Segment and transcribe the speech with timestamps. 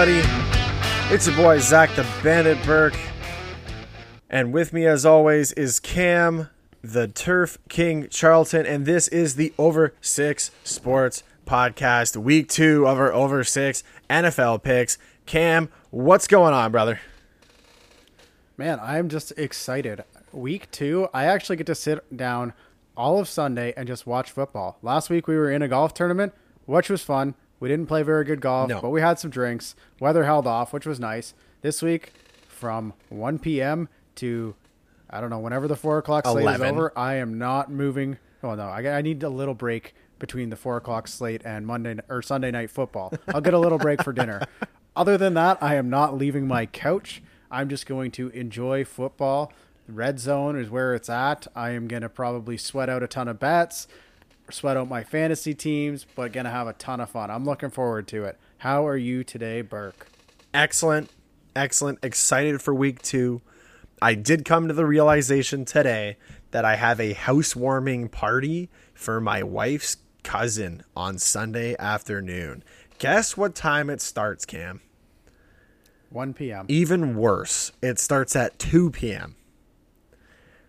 [0.00, 1.14] Everybody?
[1.14, 2.96] It's your boy Zach the Bandit Burke,
[4.30, 6.48] and with me, as always, is Cam
[6.80, 12.96] the Turf King Charlton, and this is the Over Six Sports Podcast, week two of
[12.96, 14.96] our Over Six NFL picks.
[15.26, 17.00] Cam, what's going on, brother?
[18.56, 20.04] Man, I'm just excited.
[20.32, 22.54] Week two, I actually get to sit down
[22.96, 24.78] all of Sunday and just watch football.
[24.80, 26.32] Last week we were in a golf tournament,
[26.64, 27.34] which was fun.
[27.60, 28.80] We didn't play very good golf, No.
[28.80, 29.74] but we had some drinks.
[30.00, 31.34] Weather held off, which was nice.
[31.60, 32.12] This week,
[32.48, 33.88] from 1 p.m.
[34.16, 34.54] to
[35.10, 36.66] I don't know whenever the four o'clock slate 11.
[36.66, 38.18] is over, I am not moving.
[38.42, 41.96] Oh no, I, I need a little break between the four o'clock slate and Monday
[42.08, 43.12] or Sunday night football.
[43.28, 44.42] I'll get a little break for dinner.
[44.96, 47.22] Other than that, I am not leaving my couch.
[47.50, 49.52] I'm just going to enjoy football.
[49.88, 51.46] Red zone is where it's at.
[51.56, 53.88] I am going to probably sweat out a ton of bets,
[54.50, 57.30] sweat out my fantasy teams, but to have a ton of fun.
[57.30, 58.38] I'm looking forward to it.
[58.58, 60.06] How are you today, Burke?
[60.52, 61.10] Excellent,
[61.54, 61.98] excellent.
[62.02, 63.40] Excited for week two.
[64.02, 66.16] I did come to the realization today
[66.50, 72.62] that I have a housewarming party for my wife's cousin on Sunday afternoon.
[72.98, 74.80] Guess what time it starts, Cam?
[76.10, 76.66] 1 p.m.
[76.68, 79.36] Even worse, it starts at 2 p.m.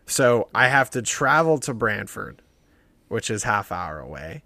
[0.05, 2.41] So I have to travel to Brantford,
[3.11, 4.43] which is half hour away.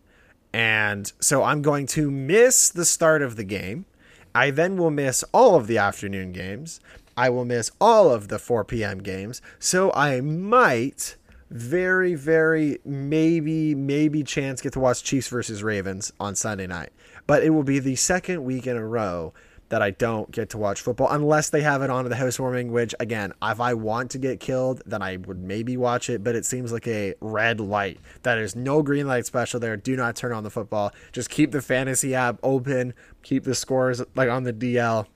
[0.51, 3.85] And so I'm going to miss the start of the game.
[4.33, 6.79] I then will miss all of the afternoon games.
[7.15, 8.99] I will miss all of the 4 p.m.
[8.99, 9.41] games.
[9.59, 11.15] So I might
[11.51, 16.91] very, very maybe, maybe chance get to watch Chiefs versus Ravens on Sunday night.
[17.27, 19.33] But it will be the second week in a row
[19.69, 22.71] that I don't get to watch football unless they have it on at the housewarming,
[22.71, 26.35] which again, if I want to get killed, then I would maybe watch it, but
[26.35, 27.99] it seems like a red light.
[28.23, 29.75] That is no green light special there.
[29.75, 30.91] Do not turn on the football.
[31.11, 32.93] Just keep the fantasy app open,
[33.23, 35.07] keep the scores like on the DL.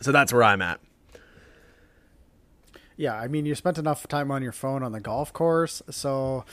[0.00, 0.80] So that's where I'm at.
[2.98, 6.44] Yeah, I mean, you spent enough time on your phone on the golf course, so.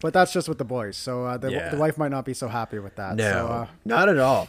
[0.00, 1.68] But that's just with the boys, so uh, the, Yeah.
[1.70, 3.16] the wife might not be so happy with that.
[3.16, 4.48] No, So, uh, not at all.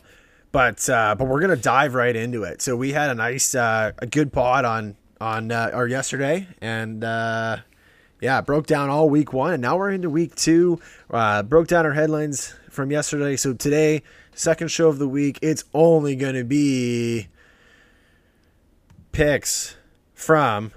[0.56, 2.62] But uh, but we're gonna dive right into it.
[2.62, 7.04] So we had a nice uh, a good pod on on uh, or yesterday, and
[7.04, 7.58] uh,
[8.22, 10.80] yeah, broke down all week one, and now we're into week two.
[11.12, 13.36] Uh, broke down our headlines from yesterday.
[13.36, 14.02] So today,
[14.34, 17.28] second show of the week, it's only gonna be
[19.12, 19.76] picks
[20.14, 20.72] from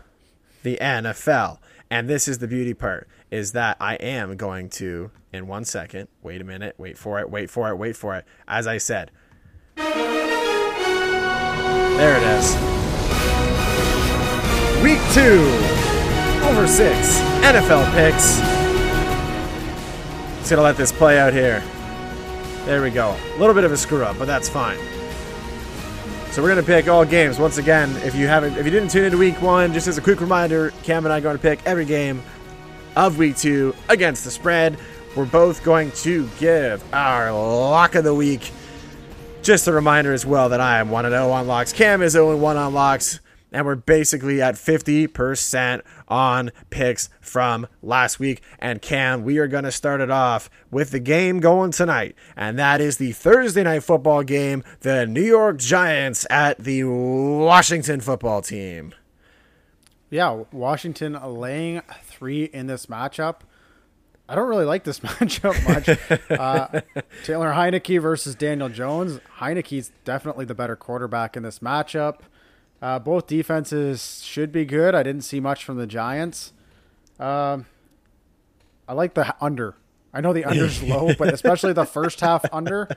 [0.64, 1.58] the NFL.
[1.88, 6.08] And this is the beauty part is that I am going to in one second.
[6.20, 6.74] Wait a minute.
[6.78, 7.30] Wait for it.
[7.30, 7.76] Wait for it.
[7.76, 8.24] Wait for it.
[8.48, 9.12] As I said.
[11.98, 12.54] There it is.
[14.82, 15.20] Week 2
[16.48, 18.38] over 6 NFL picks.
[20.38, 21.62] Just to let this play out here.
[22.64, 23.16] There we go.
[23.36, 24.78] A little bit of a screw up, but that's fine.
[26.32, 27.94] So we're gonna pick all games once again.
[27.98, 30.72] If you haven't, if you didn't tune into week one, just as a quick reminder,
[30.82, 32.20] Cam and I are going to pick every game
[32.96, 34.76] of week two against the spread.
[35.16, 38.50] We're both going to give our lock of the week.
[39.48, 41.72] Just a reminder as well that I am one and zero on locks.
[41.72, 43.18] Cam is oh and one on locks,
[43.50, 48.42] and we're basically at fifty percent on picks from last week.
[48.58, 52.58] And Cam, we are going to start it off with the game going tonight, and
[52.58, 58.42] that is the Thursday night football game, the New York Giants at the Washington football
[58.42, 58.94] team.
[60.10, 63.36] Yeah, Washington laying three in this matchup.
[64.28, 66.30] I don't really like this matchup much.
[66.30, 66.80] uh,
[67.24, 69.20] Taylor Heinicke versus Daniel Jones.
[69.38, 72.18] Heinicke's definitely the better quarterback in this matchup.
[72.80, 74.94] Uh, both defenses should be good.
[74.94, 76.52] I didn't see much from the Giants.
[77.18, 77.66] Um,
[78.86, 79.74] I like the under.
[80.12, 82.88] I know the under's low, but especially the first half under.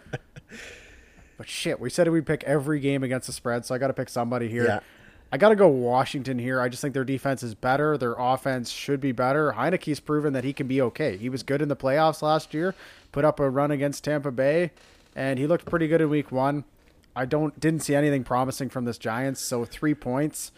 [1.38, 3.94] But shit, we said we'd pick every game against the spread, so I got to
[3.94, 4.66] pick somebody here.
[4.66, 4.80] Yeah.
[5.32, 6.60] I got to go Washington here.
[6.60, 7.98] I just think their defense is better.
[7.98, 9.54] Their offense should be better.
[9.54, 11.16] Heinicke's proven that he can be okay.
[11.16, 12.76] He was good in the playoffs last year,
[13.12, 14.72] put up a run against Tampa Bay,
[15.16, 16.66] and he looked pretty good in week one.
[17.16, 20.52] I don't didn't see anything promising from this Giants, so three points.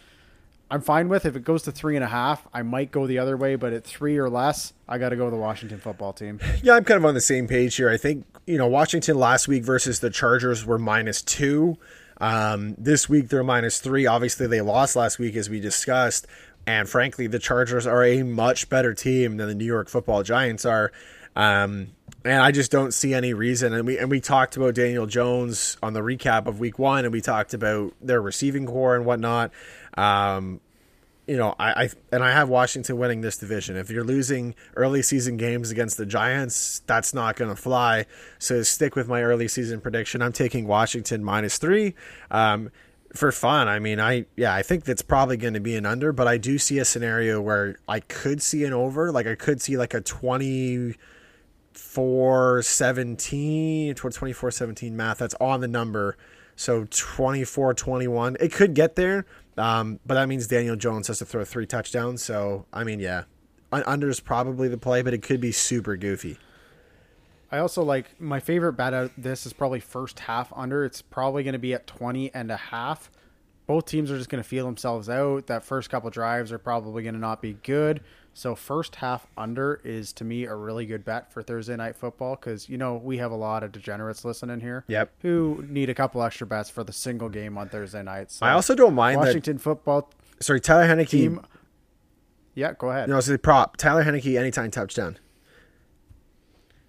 [0.71, 2.47] I'm fine with if it goes to three and a half.
[2.51, 5.29] I might go the other way, but at three or less, I got to go
[5.29, 6.39] the Washington football team.
[6.63, 7.89] Yeah, I'm kind of on the same page here.
[7.89, 11.77] I think, you know, Washington last week versus the Chargers were minus two.
[12.23, 14.05] Um, this week they're minus three.
[14.05, 16.25] Obviously, they lost last week, as we discussed.
[16.65, 20.63] And frankly, the Chargers are a much better team than the New York football Giants
[20.63, 20.93] are.
[21.35, 21.89] Um,
[22.23, 23.73] and I just don't see any reason.
[23.73, 27.11] And we and we talked about Daniel Jones on the recap of week one, and
[27.11, 29.51] we talked about their receiving corps and whatnot.
[29.97, 30.61] Um,
[31.27, 33.77] you know, I, I and I have Washington winning this division.
[33.77, 38.05] If you're losing early season games against the Giants, that's not going to fly.
[38.39, 40.21] So stick with my early season prediction.
[40.21, 41.95] I'm taking Washington minus three.
[42.29, 42.71] Um,
[43.15, 46.11] for fun, I mean, I yeah, I think that's probably going to be an under,
[46.11, 49.09] but I do see a scenario where I could see an over.
[49.11, 56.17] Like I could see like a 24 17 24 17 math that's on the number.
[56.55, 58.37] So 24 21.
[58.39, 59.27] It could get there
[59.57, 62.23] um, but that means Daniel Jones has to throw three touchdowns.
[62.23, 63.23] So I mean, yeah,
[63.71, 66.37] under is probably the play, but it could be super goofy.
[67.51, 70.83] I also like my favorite bet out this is probably first half under.
[70.85, 73.11] It's probably going to be at 20 and a half.
[73.67, 75.45] Both teams are just going to feel themselves out.
[75.47, 78.01] That first couple drives are probably going to not be good.
[78.33, 82.35] So first half under is to me a really good bet for Thursday night football
[82.35, 84.83] because you know we have a lot of degenerates listening here.
[84.87, 85.11] Yep.
[85.21, 88.31] Who need a couple extra bets for the single game on Thursday night.
[88.31, 90.11] So I also don't mind Washington football.
[90.39, 91.09] Sorry, Tyler Heinicke.
[91.09, 91.45] Team,
[92.55, 93.07] yeah, go ahead.
[93.07, 93.77] No, it's the prop.
[93.77, 95.17] Tyler Heinicke anytime touchdown.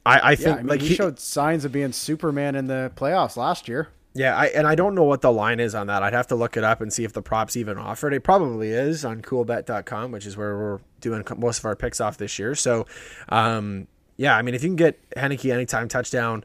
[0.07, 2.67] I, I think yeah, I mean, like he, he showed signs of being Superman in
[2.67, 3.89] the playoffs last year.
[4.17, 6.05] Yeah, I and I don't know what the line is on that.
[6.05, 8.15] I'd have to look it up and see if the props even offered.
[8.15, 12.17] It probably is on coolbet.com, which is where we're doing most of our picks off
[12.17, 12.55] this year.
[12.55, 12.87] So,
[13.29, 16.45] um, yeah, I mean, if you can get Heinicke anytime touchdown,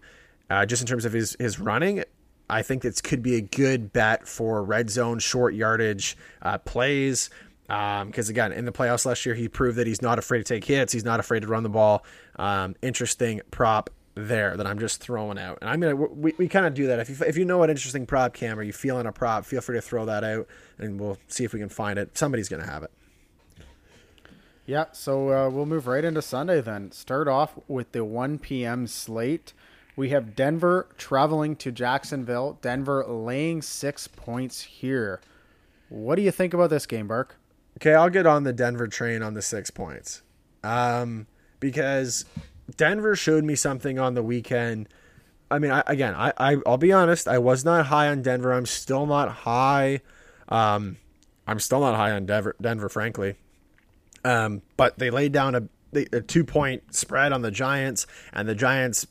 [0.49, 2.03] uh, just in terms of his his running,
[2.49, 7.29] I think this could be a good bet for red zone short yardage uh, plays.
[7.67, 10.43] Because um, again, in the playoffs last year, he proved that he's not afraid to
[10.43, 10.91] take hits.
[10.91, 12.03] He's not afraid to run the ball.
[12.37, 15.59] Um, interesting prop there that I'm just throwing out.
[15.61, 16.99] And I'm gonna we, we kind of do that.
[16.99, 19.61] If you if you know an interesting prop cam or you feeling a prop, feel
[19.61, 20.47] free to throw that out,
[20.77, 22.17] and we'll see if we can find it.
[22.17, 22.91] Somebody's gonna have it.
[24.65, 26.91] Yeah, so uh, we'll move right into Sunday then.
[26.91, 28.85] Start off with the 1 p.m.
[28.85, 29.51] slate.
[29.95, 32.59] We have Denver traveling to Jacksonville.
[32.61, 35.21] Denver laying six points here.
[35.89, 37.35] What do you think about this game, Burke?
[37.77, 40.21] Okay, I'll get on the Denver train on the six points.
[40.63, 41.25] Um,
[41.59, 42.25] because
[42.77, 44.89] Denver showed me something on the weekend.
[45.51, 47.27] I mean, I, again, I, I will be honest.
[47.27, 48.53] I was not high on Denver.
[48.53, 50.01] I'm still not high.
[50.47, 50.97] Um,
[51.47, 52.55] I'm still not high on Denver.
[52.61, 53.35] Denver, frankly.
[54.23, 55.63] Um, but they laid down a,
[56.13, 59.07] a two point spread on the Giants, and the Giants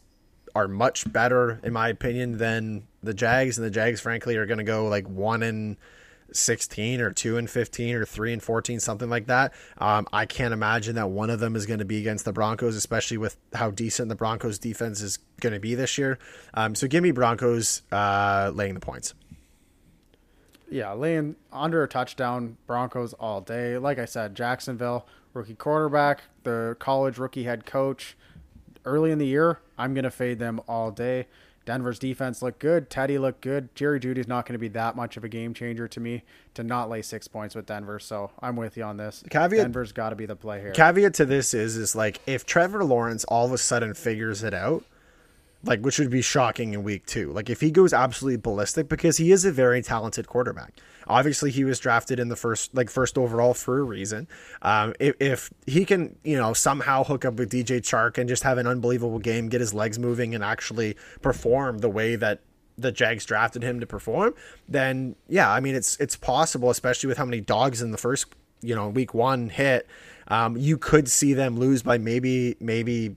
[0.54, 3.58] are much better, in my opinion, than the Jags.
[3.58, 5.76] And the Jags, frankly, are going to go like one and
[6.32, 9.52] 16 or 2 and 15 or 3 and 14 something like that.
[9.78, 12.76] Um, i can't imagine that one of them is going to be against the broncos
[12.76, 16.18] especially with how decent the broncos defense is going to be this year.
[16.54, 19.14] Um, so give me broncos uh, laying the points.
[20.70, 23.78] Yeah laying under a touchdown broncos all day.
[23.78, 28.16] Like i said jacksonville rookie quarterback the college rookie head coach.
[28.84, 31.26] Early in the year i'm going to fade them all day
[31.68, 32.88] Denver's defense looked good.
[32.88, 33.74] Teddy looked good.
[33.74, 36.22] Jerry Jeudy's not going to be that much of a game changer to me
[36.54, 37.98] to not lay six points with Denver.
[37.98, 39.22] So I'm with you on this.
[39.28, 40.72] Caveat, Denver's got to be the play here.
[40.72, 44.54] Caveat to this is is like if Trevor Lawrence all of a sudden figures it
[44.54, 44.82] out,
[45.64, 47.32] like which would be shocking in week two.
[47.32, 50.74] Like if he goes absolutely ballistic because he is a very talented quarterback.
[51.06, 54.28] Obviously, he was drafted in the first, like first overall for a reason.
[54.60, 58.42] Um, if, if he can, you know, somehow hook up with DJ Chark and just
[58.42, 62.42] have an unbelievable game, get his legs moving, and actually perform the way that
[62.78, 64.34] the Jags drafted him to perform,
[64.68, 68.26] then yeah, I mean it's it's possible, especially with how many dogs in the first,
[68.62, 69.86] you know, week one hit.
[70.28, 73.16] Um, you could see them lose by maybe maybe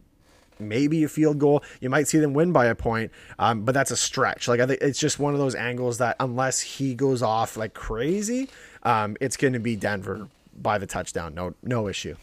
[0.68, 1.63] maybe a field goal.
[1.80, 4.48] You might see them win by a point, um, but that's a stretch.
[4.48, 7.74] Like I think it's just one of those angles that unless he goes off like
[7.74, 8.50] crazy,
[8.84, 11.34] um, it's going to be Denver by the touchdown.
[11.34, 12.15] No, no issue.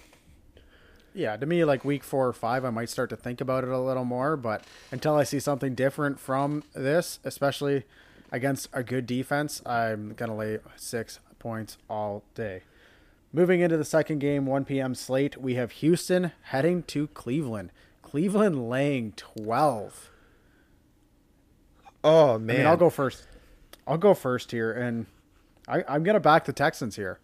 [1.14, 3.70] Yeah, to me, like week four or five, I might start to think about it
[3.70, 4.36] a little more.
[4.36, 7.84] But until I see something different from this, especially
[8.30, 12.62] against a good defense, I'm gonna lay six points all day.
[13.32, 14.94] Moving into the second game, 1 p.m.
[14.94, 17.70] slate, we have Houston heading to Cleveland.
[18.10, 20.10] Cleveland laying 12.
[22.02, 22.56] Oh, man.
[22.56, 23.26] I mean, I'll go first.
[23.86, 25.06] I'll go first here, and
[25.66, 27.18] I, I'm to back the Texans here.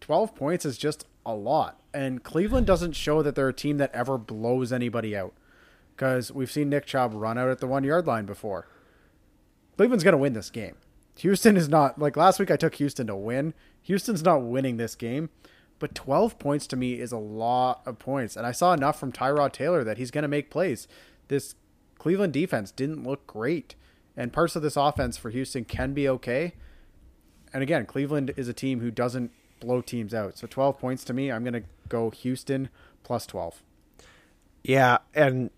[0.00, 1.80] 12 points is just a lot.
[1.92, 5.34] And Cleveland doesn't show that they're a team that ever blows anybody out.
[5.94, 8.68] Because we've seen Nick Chubb run out at the one yard line before.
[9.76, 10.76] Cleveland's going to win this game.
[11.18, 13.54] Houston is not, like last week I took Houston to win.
[13.82, 15.30] Houston's not winning this game.
[15.78, 18.36] But 12 points to me is a lot of points.
[18.36, 20.88] And I saw enough from Tyrod Taylor that he's going to make plays.
[21.28, 21.54] This
[21.98, 23.74] Cleveland defense didn't look great.
[24.16, 26.54] And parts of this offense for Houston can be okay.
[27.52, 29.30] And again, Cleveland is a team who doesn't
[29.60, 30.38] blow teams out.
[30.38, 32.70] So 12 points to me, I'm going to go Houston
[33.02, 33.62] plus 12.
[34.64, 34.98] Yeah.
[35.14, 35.50] And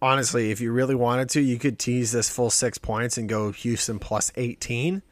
[0.00, 3.52] honestly, if you really wanted to, you could tease this full six points and go
[3.52, 5.02] Houston plus 18.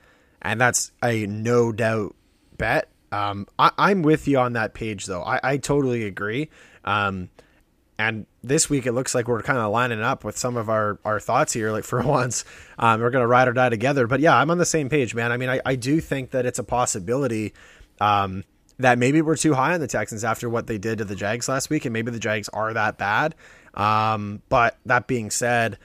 [0.40, 2.14] And that's a no doubt
[2.56, 5.22] bet Um, I, I'm with you on that page, though.
[5.22, 6.50] I, I totally agree.
[6.84, 7.30] Um,
[7.98, 10.98] and this week it looks like we're kind of lining up with some of our,
[11.04, 11.72] our thoughts here.
[11.72, 12.44] Like for once,
[12.78, 14.06] um, we're going to ride or die together.
[14.06, 15.32] But yeah, I'm on the same page, man.
[15.32, 17.54] I mean, I, I do think that it's a possibility
[18.00, 18.44] um,
[18.78, 21.48] that maybe we're too high on the Texans after what they did to the Jags
[21.48, 23.34] last week, and maybe the Jags are that bad.
[23.74, 25.78] Um, but that being said,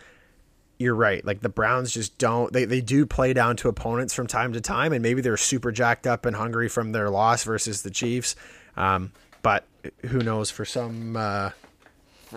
[0.84, 1.26] you're right.
[1.26, 4.62] Like the Browns just don't they, they do play down to opponents from time to
[4.62, 8.36] time, and maybe they're super jacked up and hungry from their loss versus the Chiefs.
[8.76, 9.12] Um,
[9.42, 9.66] but
[10.06, 10.52] who knows?
[10.52, 11.52] For some uh,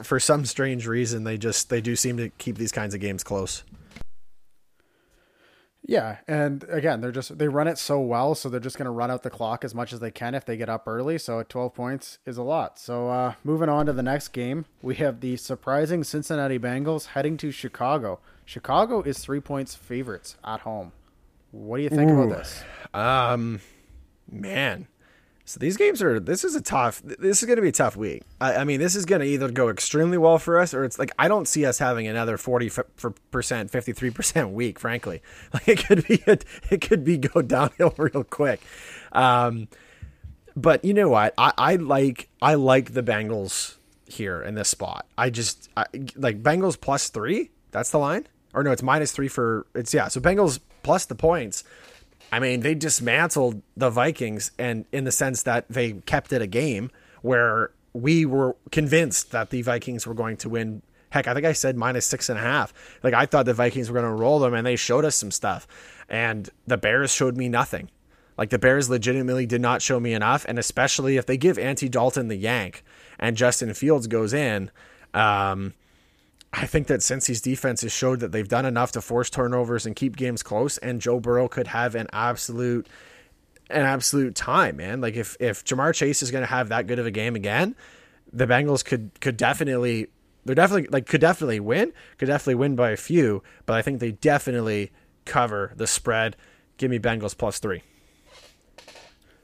[0.03, 3.25] for some strange reason, they just they do seem to keep these kinds of games
[3.25, 3.63] close.
[5.89, 8.91] Yeah, and again, they're just they run it so well, so they're just going to
[8.91, 11.17] run out the clock as much as they can if they get up early.
[11.17, 12.77] So 12 points is a lot.
[12.81, 17.37] So uh, moving on to the next game, we have the surprising Cincinnati Bengals heading
[17.37, 18.19] to Chicago.
[18.47, 20.93] Chicago is three points favorites at home.
[21.51, 22.23] What do you think Ooh.
[22.23, 22.63] about this?
[22.95, 23.61] Um,
[24.31, 24.87] man,
[25.45, 26.21] so these games are.
[26.21, 27.03] This is a tough.
[27.03, 28.23] This is going to be a tough week.
[28.41, 30.99] I, I mean, this is going to either go extremely well for us, or it's
[30.99, 32.71] like I don't see us having another forty
[33.31, 34.79] percent, fifty three percent week.
[34.79, 35.23] Frankly,
[35.53, 36.23] like it could be.
[36.27, 36.39] A,
[36.71, 38.61] it could be go downhill real quick.
[39.13, 39.69] Um,
[40.55, 41.35] but you know what?
[41.37, 42.29] I, I like.
[42.41, 43.77] I like the Bengals
[44.07, 45.07] here in this spot.
[45.19, 47.51] I just I, like Bengals plus three.
[47.73, 48.27] That's the line.
[48.55, 49.67] Or no, it's minus three for.
[49.75, 50.09] It's yeah.
[50.09, 51.65] So Bengals plus the points.
[52.33, 56.47] I mean, they dismantled the Vikings, and in the sense that they kept it a
[56.47, 56.91] game
[57.23, 60.83] where we were convinced that the Vikings were going to win.
[61.11, 62.73] Heck, I think I said minus six and a half.
[63.03, 65.31] Like I thought the Vikings were going to roll them, and they showed us some
[65.31, 65.67] stuff.
[66.09, 67.91] And the Bears showed me nothing.
[68.37, 71.89] Like the Bears legitimately did not show me enough, and especially if they give Andy
[71.89, 72.85] Dalton the yank
[73.19, 74.71] and Justin Fields goes in.
[75.15, 75.75] Um,
[76.53, 79.95] I think that Cincy's defense has showed that they've done enough to force turnovers and
[79.95, 82.89] keep games close, and Joe Burrow could have an absolute
[83.69, 85.01] an absolute time, man.
[85.01, 87.75] Like if if Ja'Marr Chase is going to have that good of a game again,
[88.33, 90.09] the Bengals could could definitely
[90.45, 94.01] they're definitely like could definitely win, could definitely win by a few, but I think
[94.01, 94.93] they definitely
[95.25, 96.37] cover the spread.
[96.79, 97.83] Give me Bengals plus three.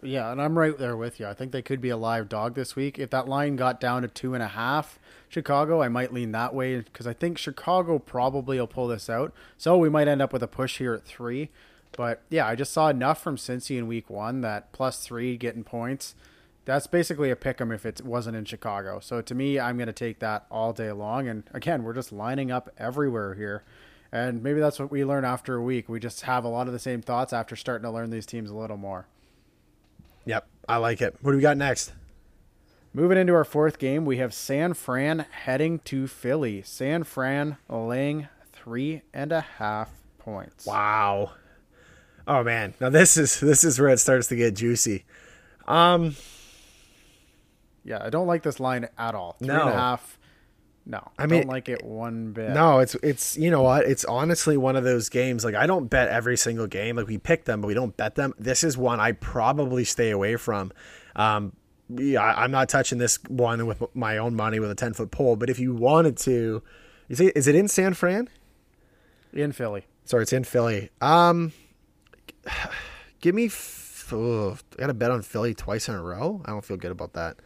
[0.05, 1.29] Yeah, and I'm right there with you.
[1.29, 2.99] I think they could be a live dog this week.
[2.99, 6.55] If that line got down to two and a half, Chicago, I might lean that
[6.55, 9.33] way because I think Chicago probably will pull this out.
[9.57, 11.51] So we might end up with a push here at three.
[11.97, 15.63] But yeah, I just saw enough from Cincy in week one that plus three getting
[15.63, 16.17] points.
[16.65, 18.99] That's basically a pick 'em if it wasn't in Chicago.
[18.99, 21.29] So to me, I'm going to take that all day long.
[21.29, 23.63] And again, we're just lining up everywhere here.
[24.11, 25.89] And maybe that's what we learn after a week.
[25.89, 28.51] We just have a lot of the same thoughts after starting to learn these teams
[28.51, 29.07] a little more.
[30.25, 31.17] Yep, I like it.
[31.21, 31.93] What do we got next?
[32.95, 36.63] Moving into our fourth game, we have San Fran heading to Philly.
[36.63, 40.67] San Fran laying three and a half points.
[40.67, 41.33] Wow.
[42.29, 45.05] Oh man, now this is this is where it starts to get juicy.
[45.67, 46.17] Um.
[47.85, 49.37] Yeah, I don't like this line at all.
[49.39, 49.63] Three no.
[49.63, 50.19] and a half.
[50.85, 52.51] No, I mean, don't like it one bit.
[52.51, 53.85] No, it's it's you know what?
[53.85, 55.45] It's honestly one of those games.
[55.45, 56.97] Like I don't bet every single game.
[56.97, 58.35] Like we pick them, but we don't bet them.
[58.39, 60.73] This is one I probably stay away from.
[61.15, 61.53] Um,
[61.89, 65.37] yeah, I'm not touching this one with my own money with a 10 foot pole.
[65.37, 66.63] But if you wanted to,
[67.09, 68.29] you see is it, is it in San Fran?
[69.33, 69.87] In Philly.
[70.05, 70.91] Sorry, it's in Philly.
[71.01, 71.53] Um,
[73.21, 73.51] give me.
[74.11, 76.43] I got to bet on Philly twice in a row.
[76.45, 77.37] I don't feel good about that.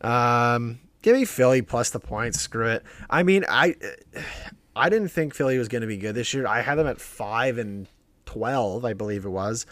[0.00, 2.40] Um, give me Philly plus the points.
[2.40, 2.82] Screw it.
[3.10, 3.74] I mean, I
[4.74, 6.46] I didn't think Philly was going to be good this year.
[6.46, 7.86] I had them at five and
[8.24, 9.66] twelve, I believe it was.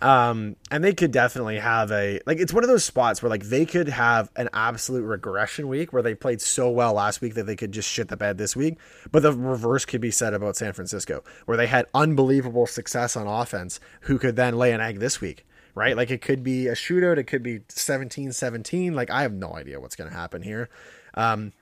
[0.00, 3.44] Um, and they could definitely have a like it's one of those spots where like
[3.44, 7.44] they could have an absolute regression week where they played so well last week that
[7.44, 8.78] they could just shit the bed this week.
[9.10, 13.26] But the reverse could be said about San Francisco, where they had unbelievable success on
[13.26, 15.44] offense, who could then lay an egg this week,
[15.74, 15.96] right?
[15.96, 18.94] Like it could be a shootout, it could be 17-17.
[18.94, 20.68] Like I have no idea what's gonna happen here.
[21.14, 21.52] Um,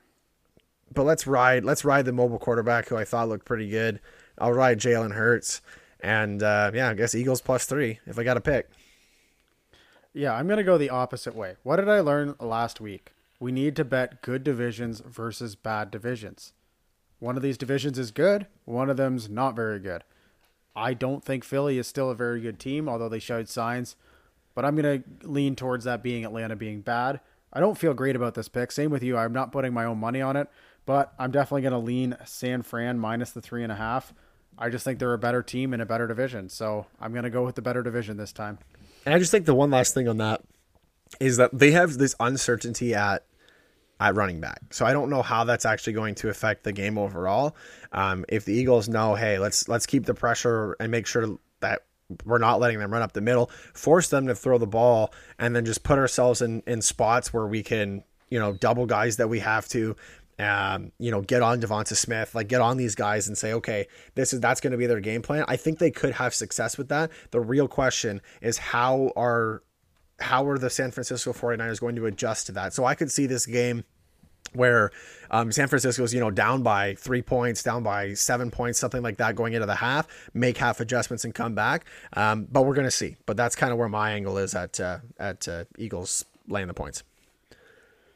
[0.92, 4.00] but let's ride let's ride the mobile quarterback who I thought looked pretty good.
[4.38, 5.60] I'll ride Jalen Hurts.
[6.00, 8.68] And uh, yeah, I guess Eagles plus three if I got a pick.
[10.12, 11.56] Yeah, I'm going to go the opposite way.
[11.62, 13.12] What did I learn last week?
[13.38, 16.54] We need to bet good divisions versus bad divisions.
[17.18, 20.04] One of these divisions is good, one of them's not very good.
[20.76, 23.96] I don't think Philly is still a very good team, although they showed signs.
[24.54, 27.20] But I'm going to lean towards that being Atlanta being bad.
[27.52, 28.70] I don't feel great about this pick.
[28.70, 29.16] Same with you.
[29.16, 30.48] I'm not putting my own money on it,
[30.84, 34.12] but I'm definitely going to lean San Fran minus the three and a half.
[34.58, 36.48] I just think they're a better team in a better division.
[36.48, 38.58] So I'm going to go with the better division this time.
[39.04, 40.42] And I just think the one last thing on that
[41.20, 43.24] is that they have this uncertainty at
[44.00, 44.60] at running back.
[44.72, 47.56] So I don't know how that's actually going to affect the game overall.
[47.92, 51.82] Um, if the Eagles know, hey, let's let's keep the pressure and make sure that
[52.24, 55.56] we're not letting them run up the middle, force them to throw the ball, and
[55.56, 59.28] then just put ourselves in in spots where we can, you know, double guys that
[59.28, 59.96] we have to.
[60.38, 63.86] Um, you know, get on Devonta Smith, like get on these guys and say, okay,
[64.16, 65.46] this is that's going to be their game plan.
[65.48, 67.10] I think they could have success with that.
[67.30, 69.62] The real question is how are
[70.18, 72.72] how are the San Francisco 49ers going to adjust to that?
[72.72, 73.84] So I could see this game
[74.52, 74.90] where
[75.30, 79.18] um, San Francisco's you know down by three points, down by seven points, something like
[79.18, 81.84] that, going into the half, make half adjustments and come back.
[82.14, 83.16] Um, but we're gonna see.
[83.26, 86.74] But that's kind of where my angle is at uh, at uh, Eagles laying the
[86.74, 87.02] points.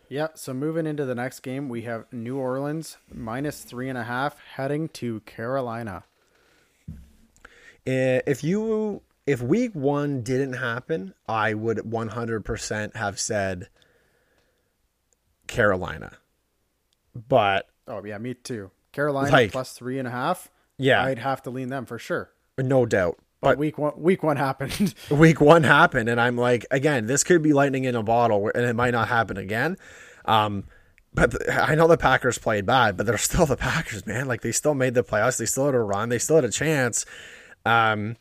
[0.09, 0.29] Yeah.
[0.35, 4.37] So moving into the next game, we have New Orleans minus three and a half
[4.55, 6.05] heading to Carolina.
[7.87, 13.69] If you if week one didn't happen, I would 100% have said
[15.47, 16.13] Carolina.
[17.29, 18.71] But oh yeah, me too.
[18.93, 20.49] Carolina Like- plus three and a half.
[20.79, 21.05] Yeah.
[21.05, 22.31] I'd have to lean them for sure.
[22.59, 23.19] no doubt.
[23.43, 24.95] But But week one, week one happened.
[25.11, 28.65] week one happened, and I'm like, again, this could be lightning in a bottle, and
[28.67, 29.79] it might not happen again.
[30.27, 30.65] Um,
[31.15, 34.27] but the, I know the Packers played bad, but they're still the Packers, man.
[34.29, 36.51] Like they still made the playoffs, they still had a run, they still had a
[36.51, 37.07] chance.
[37.65, 38.17] Um,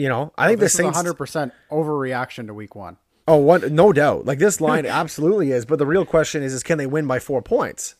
[0.00, 0.96] you know, I think the this is Saints.
[0.96, 2.96] hundred percent overreaction to week one.
[3.28, 4.24] Oh, one, no doubt.
[4.24, 7.18] Like this line absolutely is, but the real question is, is can they win by
[7.18, 7.94] four points?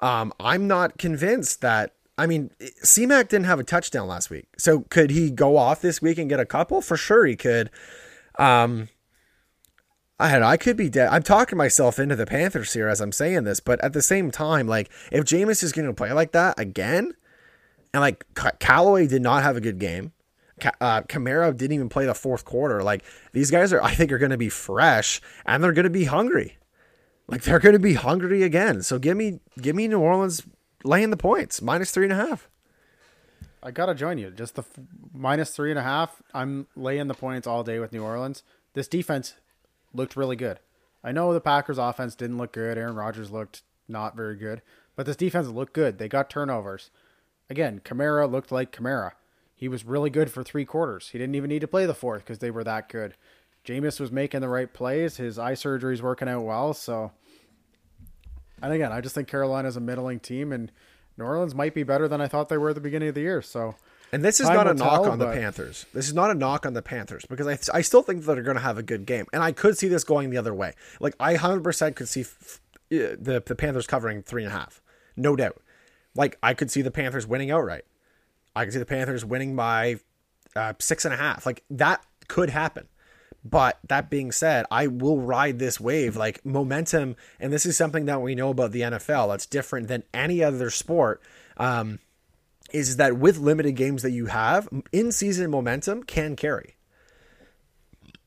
[0.00, 1.94] Um, I'm not convinced that.
[2.18, 2.50] I mean,
[2.82, 6.28] CMAC didn't have a touchdown last week, so could he go off this week and
[6.28, 6.80] get a couple?
[6.80, 7.70] For sure, he could.
[8.38, 8.88] Um,
[10.18, 10.46] I don't know.
[10.46, 11.08] I could be dead.
[11.10, 14.30] I'm talking myself into the Panthers here as I'm saying this, but at the same
[14.30, 17.12] time, like if Jameis is going to play like that again,
[17.92, 20.12] and like Ca- Callaway did not have a good game.
[20.80, 22.82] Uh, Kamara didn't even play the fourth quarter.
[22.82, 25.90] Like these guys are, I think, are going to be fresh and they're going to
[25.90, 26.56] be hungry.
[27.28, 28.82] Like they're going to be hungry again.
[28.82, 30.46] So give me, give me New Orleans
[30.84, 32.48] laying the points minus three and a half.
[33.62, 34.30] I gotta join you.
[34.30, 34.78] Just the f-
[35.12, 36.22] minus three and a half.
[36.32, 38.44] I'm laying the points all day with New Orleans.
[38.74, 39.34] This defense
[39.92, 40.60] looked really good.
[41.02, 42.78] I know the Packers' offense didn't look good.
[42.78, 44.62] Aaron Rodgers looked not very good,
[44.94, 45.98] but this defense looked good.
[45.98, 46.90] They got turnovers.
[47.50, 49.12] Again, Kamara looked like Kamara.
[49.56, 51.08] He was really good for three quarters.
[51.08, 53.14] He didn't even need to play the fourth because they were that good.
[53.64, 55.16] Jameis was making the right plays.
[55.16, 56.74] His eye surgery is working out well.
[56.74, 57.10] So,
[58.62, 60.70] and again, I just think Carolina's a middling team, and
[61.16, 63.22] New Orleans might be better than I thought they were at the beginning of the
[63.22, 63.40] year.
[63.42, 63.74] So,
[64.12, 65.86] And this is not a knock tell, on the Panthers.
[65.94, 68.44] This is not a knock on the Panthers because I, I still think that they're
[68.44, 69.26] going to have a good game.
[69.32, 70.74] And I could see this going the other way.
[71.00, 72.60] Like, I 100% could see f-
[72.92, 74.82] uh, the, the Panthers covering three and a half.
[75.16, 75.60] No doubt.
[76.14, 77.84] Like, I could see the Panthers winning outright.
[78.56, 79.96] I can see the Panthers winning by
[80.56, 81.46] uh, six and a half.
[81.46, 82.88] Like, that could happen.
[83.48, 86.16] But that being said, I will ride this wave.
[86.16, 90.02] Like momentum, and this is something that we know about the NFL that's different than
[90.12, 91.22] any other sport.
[91.56, 92.00] Um,
[92.72, 96.74] is that with limited games that you have, in season momentum can carry.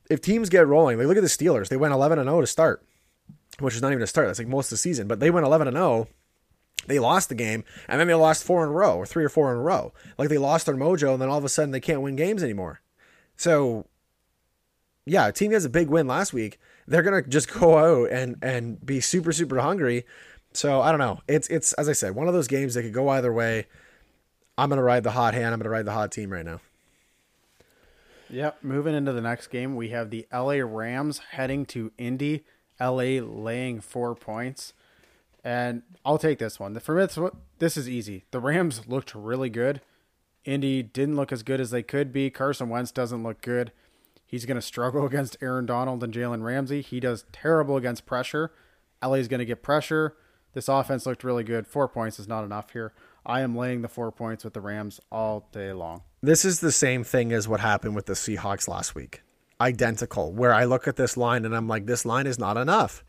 [0.10, 2.48] If teams get rolling, like look at the Steelers, they went 11 and 0 to
[2.48, 2.84] start,
[3.60, 4.28] which is not even a start.
[4.28, 6.08] That's like most of the season, but they went 11 and 0.
[6.90, 9.30] They lost the game, and then they lost four in a row, or three or
[9.30, 9.94] four in a row.
[10.18, 12.44] Like they lost their mojo, and then all of a sudden they can't win games
[12.44, 12.82] anymore.
[13.38, 13.86] So,
[15.06, 16.60] yeah, a team has a big win last week.
[16.88, 20.06] They're gonna just go out and and be super super hungry.
[20.52, 21.20] So I don't know.
[21.28, 23.68] It's it's as I said, one of those games that could go either way.
[24.58, 25.54] I'm gonna ride the hot hand.
[25.54, 26.60] I'm gonna ride the hot team right now.
[28.32, 28.64] Yep.
[28.64, 32.44] Moving into the next game, we have the LA Rams heading to Indy.
[32.80, 34.74] LA laying four points,
[35.44, 36.78] and I'll take this one.
[36.80, 38.26] For me, this is easy.
[38.32, 39.82] The Rams looked really good.
[40.46, 42.30] Indy didn't look as good as they could be.
[42.30, 43.72] Carson Wentz doesn't look good.
[44.26, 46.82] He's going to struggle against Aaron Donald and Jalen Ramsey.
[46.82, 48.52] He does terrible against pressure.
[49.04, 50.16] LA's going to get pressure.
[50.54, 51.68] This offense looked really good.
[51.68, 52.94] Four points is not enough here.
[53.26, 56.02] I am laying the four points with the Rams all day long.
[56.22, 59.22] This is the same thing as what happened with the Seahawks last week.
[59.62, 60.34] Identical.
[60.34, 63.04] Where I look at this line and I'm like, this line is not enough.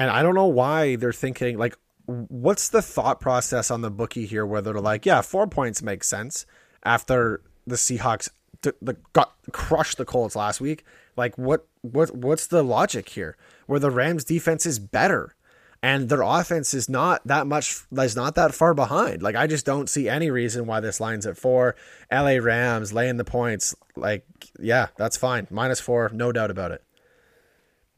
[0.00, 4.24] And I don't know why they're thinking like, what's the thought process on the bookie
[4.24, 4.46] here?
[4.46, 6.46] Where they're like, yeah, four points makes sense
[6.82, 8.30] after the Seahawks
[8.62, 10.86] t- the got crushed the Colts last week.
[11.18, 13.36] Like, what what what's the logic here?
[13.66, 15.34] Where the Rams defense is better
[15.82, 19.22] and their offense is not that much is not that far behind.
[19.22, 21.76] Like I just don't see any reason why this line's at four.
[22.10, 24.24] LA Rams laying the points, like
[24.58, 25.46] yeah, that's fine.
[25.50, 26.82] Minus four, no doubt about it.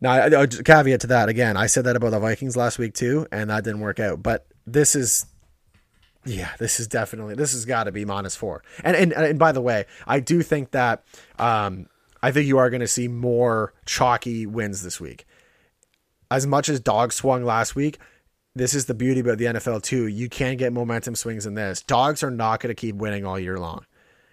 [0.03, 2.93] Now, I- I- caveat to that again, I said that about the Vikings last week
[2.93, 4.23] too, and that didn't work out.
[4.23, 5.25] But this is,
[6.27, 8.63] yeah, this is definitely this has got to be minus four.
[8.85, 11.05] And and and by the way, I do think that
[11.39, 11.87] um,
[12.23, 15.25] I think you are going to see more chalky wins this week
[16.33, 17.99] as much as dogs swung last week,
[18.55, 20.07] this is the beauty about the NFL too.
[20.07, 21.83] You can get momentum swings in this.
[21.83, 23.85] Dogs are not going to keep winning all year long.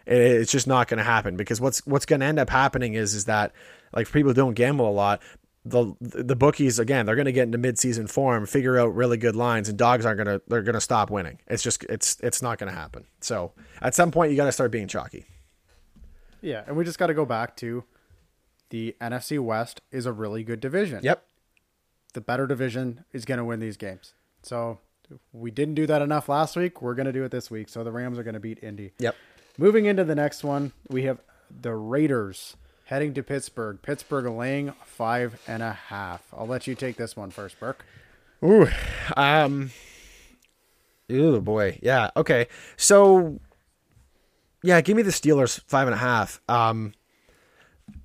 [0.07, 3.13] It's just not going to happen because what's what's going to end up happening is
[3.13, 3.51] is that
[3.93, 5.21] like people don't gamble a lot,
[5.65, 9.35] the the bookies again they're going to get into midseason form, figure out really good
[9.35, 11.39] lines, and dogs aren't going to they're going to stop winning.
[11.47, 13.05] It's just it's it's not going to happen.
[13.21, 15.25] So at some point you got to start being chalky.
[16.41, 17.83] Yeah, and we just got to go back to
[18.69, 21.01] the NFC West is a really good division.
[21.03, 21.23] Yep.
[22.13, 24.13] The better division is going to win these games.
[24.43, 24.79] So
[25.33, 26.81] we didn't do that enough last week.
[26.81, 27.69] We're going to do it this week.
[27.69, 28.93] So the Rams are going to beat Indy.
[28.99, 29.15] Yep.
[29.57, 31.19] Moving into the next one, we have
[31.49, 32.55] the Raiders
[32.89, 33.79] heading to Pittsburgh.
[33.83, 36.25] Pittsburgh laying five and a half.
[36.35, 37.85] I'll let you take this one first, Burke.
[38.43, 38.67] Ooh,
[39.15, 39.69] um,
[41.11, 42.47] ooh boy, yeah, okay.
[42.77, 43.39] So,
[44.63, 46.41] yeah, give me the Steelers five and a half.
[46.49, 46.93] Um,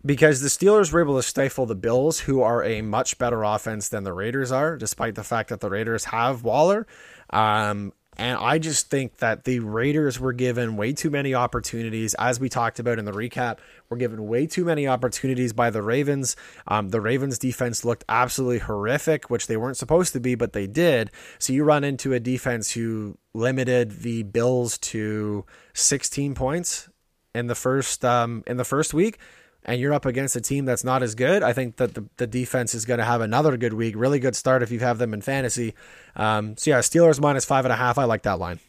[0.04, 3.88] because the Steelers were able to stifle the Bills, who are a much better offense
[3.88, 6.86] than the Raiders are, despite the fact that the Raiders have Waller.
[7.30, 12.38] Um, and I just think that the Raiders were given way too many opportunities, as
[12.38, 13.58] we talked about in the recap.
[13.88, 16.36] Were given way too many opportunities by the Ravens.
[16.66, 20.66] Um, the Ravens' defense looked absolutely horrific, which they weren't supposed to be, but they
[20.66, 21.10] did.
[21.38, 26.88] So you run into a defense who limited the Bills to 16 points
[27.34, 29.18] in the first um, in the first week
[29.64, 32.26] and you're up against a team that's not as good, I think that the, the
[32.26, 33.94] defense is going to have another good week.
[33.96, 35.74] Really good start if you have them in fantasy.
[36.16, 37.98] Um, so yeah, Steelers minus five and a half.
[37.98, 38.60] I like that line.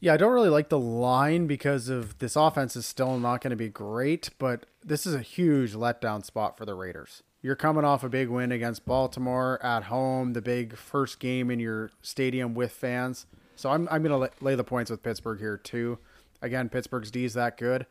[0.00, 3.52] Yeah, I don't really like the line because of this offense is still not going
[3.52, 7.22] to be great, but this is a huge letdown spot for the Raiders.
[7.40, 11.60] You're coming off a big win against Baltimore at home, the big first game in
[11.60, 13.26] your stadium with fans.
[13.54, 15.98] So I'm, I'm going to lay the points with Pittsburgh here too.
[16.40, 17.86] Again, Pittsburgh's D is that good.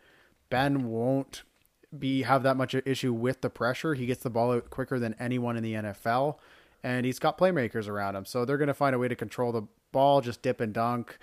[0.52, 1.42] Ben won't
[1.98, 3.96] be have that much of issue with the pressure.
[3.96, 6.38] He gets the ball out quicker than anyone in the NFL,
[6.84, 8.26] and he's got playmakers around him.
[8.26, 11.18] So they're going to find a way to control the ball, just dip and dunk,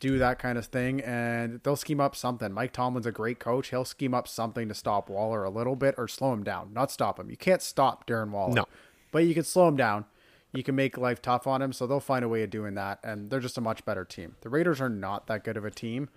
[0.00, 2.52] do that kind of thing, and they'll scheme up something.
[2.52, 3.68] Mike Tomlin's a great coach.
[3.68, 6.90] He'll scheme up something to stop Waller a little bit or slow him down, not
[6.90, 7.30] stop him.
[7.30, 8.64] You can't stop Darren Waller, no,
[9.12, 10.04] but you can slow him down.
[10.52, 12.98] You can make life tough on him, so they'll find a way of doing that,
[13.04, 14.36] and they're just a much better team.
[14.40, 16.08] The Raiders are not that good of a team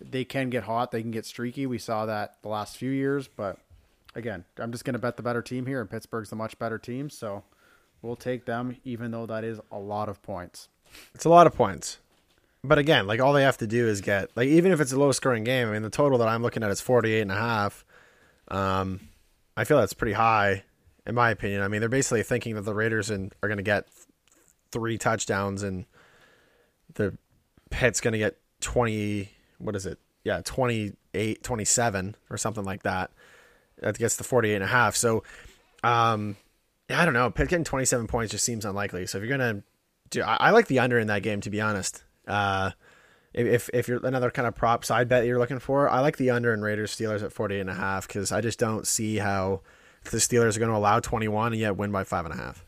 [0.00, 0.90] they can get hot.
[0.90, 1.66] They can get streaky.
[1.66, 3.58] We saw that the last few years, but
[4.14, 6.78] again, I'm just going to bet the better team here, and Pittsburgh's the much better
[6.78, 7.44] team, so
[8.02, 10.68] we'll take them, even though that is a lot of points.
[11.14, 11.98] It's a lot of points.
[12.62, 14.98] But again, like all they have to do is get like even if it's a
[14.98, 17.36] low scoring game, I mean the total that I'm looking at is 48 and a
[17.36, 17.86] half.
[18.48, 19.00] Um
[19.56, 20.64] I feel that's pretty high
[21.06, 21.62] in my opinion.
[21.62, 23.86] I mean, they're basically thinking that the Raiders and are going to get
[24.70, 25.86] three touchdowns and
[26.94, 27.16] the
[27.70, 29.98] Pitt's going to get 20 what is it?
[30.24, 33.10] Yeah, 28, 27 or something like that.
[33.78, 34.96] That gets the 48 and a half.
[34.96, 35.22] So,
[35.82, 36.36] um,
[36.88, 37.30] yeah, I don't know.
[37.30, 39.06] Getting 27 points just seems unlikely.
[39.06, 39.62] So if you're going to
[40.10, 42.04] do, I, I, like the under in that game, to be honest.
[42.26, 42.72] Uh,
[43.32, 46.30] if, if you're another kind of prop side bet you're looking for, I like the
[46.30, 49.62] under in Raiders Steelers at 48 and a half because I just don't see how
[50.04, 52.64] the Steelers are going to allow 21 and yet win by five and a half.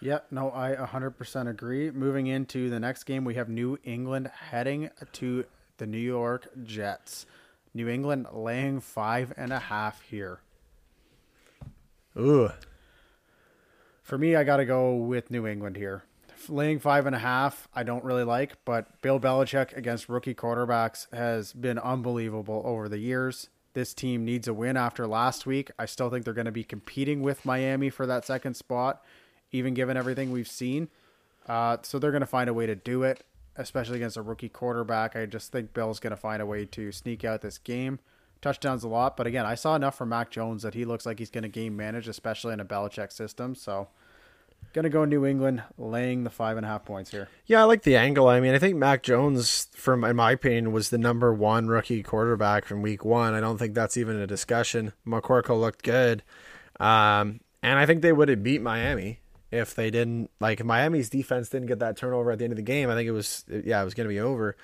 [0.00, 1.90] Yeah, no, I 100% agree.
[1.90, 5.44] Moving into the next game, we have New England heading to
[5.76, 7.26] the New York Jets.
[7.74, 10.40] New England laying five and a half here.
[12.18, 12.50] Ooh.
[14.02, 16.04] For me, I got to go with New England here.
[16.48, 21.12] Laying five and a half, I don't really like, but Bill Belichick against rookie quarterbacks
[21.12, 23.50] has been unbelievable over the years.
[23.74, 25.70] This team needs a win after last week.
[25.78, 29.04] I still think they're going to be competing with Miami for that second spot
[29.52, 30.88] even given everything we've seen.
[31.46, 33.24] Uh, so they're going to find a way to do it,
[33.56, 35.16] especially against a rookie quarterback.
[35.16, 37.98] I just think Bill's going to find a way to sneak out this game.
[38.40, 41.18] Touchdowns a lot, but again, I saw enough from Mac Jones that he looks like
[41.18, 43.54] he's going to game manage, especially in a Belichick system.
[43.54, 43.88] So,
[44.72, 47.28] going to go New England, laying the five and a half points here.
[47.44, 48.28] Yeah, I like the angle.
[48.28, 52.02] I mean, I think Mac Jones, from in my opinion, was the number one rookie
[52.02, 53.34] quarterback from Week One.
[53.34, 54.94] I don't think that's even a discussion.
[55.06, 56.22] McCorkle looked good,
[56.78, 59.18] um, and I think they would have beat Miami
[59.50, 62.62] if they didn't like Miami's defense didn't get that turnover at the end of the
[62.62, 62.90] game.
[62.90, 64.56] I think it was yeah, it was going to be over.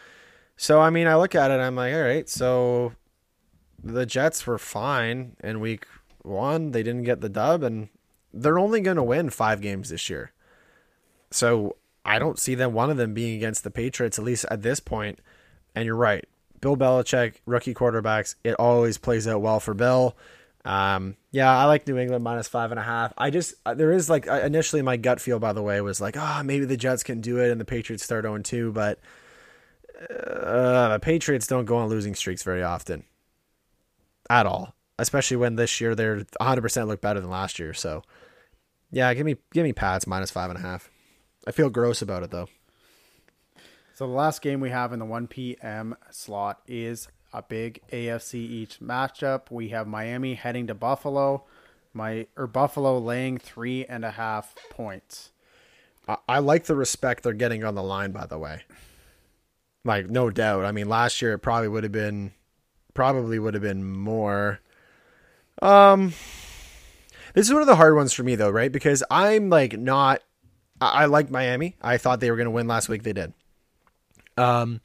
[0.57, 2.93] So I mean, I look at it, I'm like, all right, so
[3.83, 5.87] the Jets were fine in week
[6.23, 6.71] 1.
[6.73, 7.89] They didn't get the dub and
[8.33, 10.33] they're only going to win 5 games this year.
[11.31, 14.63] So I don't see them one of them being against the Patriots at least at
[14.63, 15.19] this point.
[15.75, 16.25] And you're right.
[16.61, 20.17] Bill Belichick, rookie quarterbacks, it always plays out well for Bill.
[20.67, 23.13] Um, yeah, I like New England minus five and a half.
[23.17, 26.17] I just uh, there is like initially my gut feel by the way was like,
[26.19, 28.99] ah, oh, maybe the Jets can do it and the Patriots start 0 2, but
[30.11, 33.05] uh, the Patriots don't go on losing streaks very often
[34.29, 37.73] at all, especially when this year they're 100 percent look better than last year.
[37.73, 38.03] So
[38.91, 40.91] yeah, give me give me Pats minus five and a half.
[41.47, 42.49] I feel gross about it though.
[43.95, 45.97] So the last game we have in the 1 p.m.
[46.11, 49.51] slot is a big AFC East matchup.
[49.51, 51.45] We have Miami heading to Buffalo,
[51.93, 55.33] my or Buffalo laying three and a half points.
[56.09, 58.13] I, I like the respect they're getting on the line.
[58.13, 58.63] By the way,
[59.85, 60.65] like no doubt.
[60.65, 62.33] I mean, last year it probably would have been,
[62.95, 64.61] probably would have been more.
[65.61, 66.15] Um,
[67.35, 68.73] this is one of the hard ones for me though, right?
[68.73, 70.23] Because I'm like not.
[70.81, 71.77] I like Miami.
[71.83, 73.03] I thought they were going to win last week.
[73.03, 73.33] They did.
[74.37, 74.81] Um,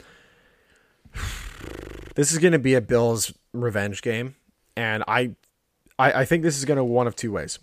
[2.15, 4.36] this is going to be a Bills revenge game,
[4.76, 5.36] and I,
[5.97, 7.60] I, I think this is going to one of two ways.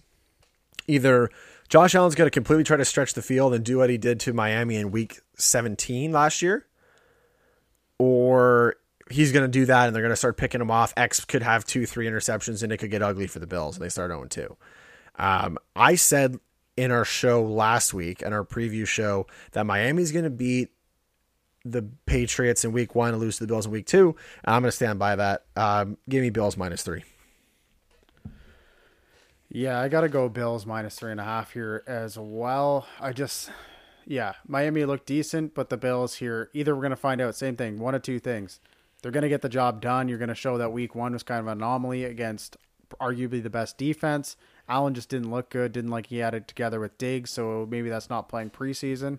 [0.86, 1.30] Either
[1.68, 4.20] Josh Allen's going to completely try to stretch the field and do what he did
[4.20, 6.66] to Miami in Week 17 last year,
[7.98, 8.76] or
[9.10, 10.92] he's going to do that and they're going to start picking him off.
[10.96, 13.84] X could have two, three interceptions, and it could get ugly for the Bills, and
[13.84, 14.56] they start 0 2.
[15.16, 16.38] Um, I said
[16.76, 20.70] in our show last week, in our preview show, that Miami's going to beat
[21.70, 24.16] the Patriots in week one and lose to the Bills in week two.
[24.44, 25.44] I'm going to stand by that.
[25.56, 27.04] Um, give me Bills minus three.
[29.50, 32.86] Yeah, I got to go Bills minus three and a half here as well.
[33.00, 33.50] I just,
[34.06, 37.56] yeah, Miami looked decent, but the Bills here, either we're going to find out, same
[37.56, 38.60] thing, one of two things.
[39.00, 40.08] They're going to get the job done.
[40.08, 42.56] You're going to show that week one was kind of an anomaly against
[43.00, 44.36] arguably the best defense.
[44.68, 47.88] Allen just didn't look good, didn't like he had it together with Diggs, so maybe
[47.88, 49.18] that's not playing preseason.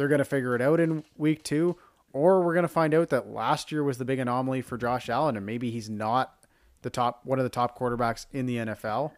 [0.00, 1.76] They're going to figure it out in week two,
[2.14, 5.10] or we're going to find out that last year was the big anomaly for Josh
[5.10, 6.32] Allen, and maybe he's not
[6.80, 9.12] the top one of the top quarterbacks in the NFL.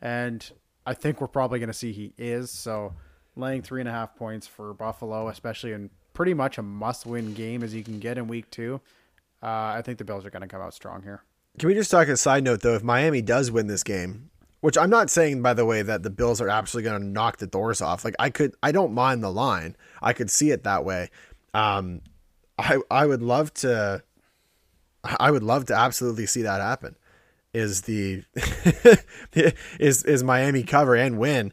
[0.00, 0.50] And
[0.86, 2.50] I think we're probably going to see he is.
[2.50, 2.94] So
[3.36, 7.62] laying three and a half points for Buffalo, especially in pretty much a must-win game
[7.62, 8.80] as you can get in week two.
[9.42, 11.24] Uh, I think the Bills are going to come out strong here.
[11.58, 12.74] Can we just talk a side note though?
[12.74, 14.30] If Miami does win this game,
[14.62, 17.38] which I'm not saying by the way that the Bills are absolutely going to knock
[17.38, 18.04] the doors off.
[18.04, 19.76] Like I could, I don't mind the line.
[20.00, 21.10] I could see it that way.
[21.52, 22.00] Um,
[22.58, 24.02] I I would love to.
[25.04, 26.96] I would love to absolutely see that happen.
[27.52, 28.22] Is the
[29.80, 31.52] is is Miami cover and win,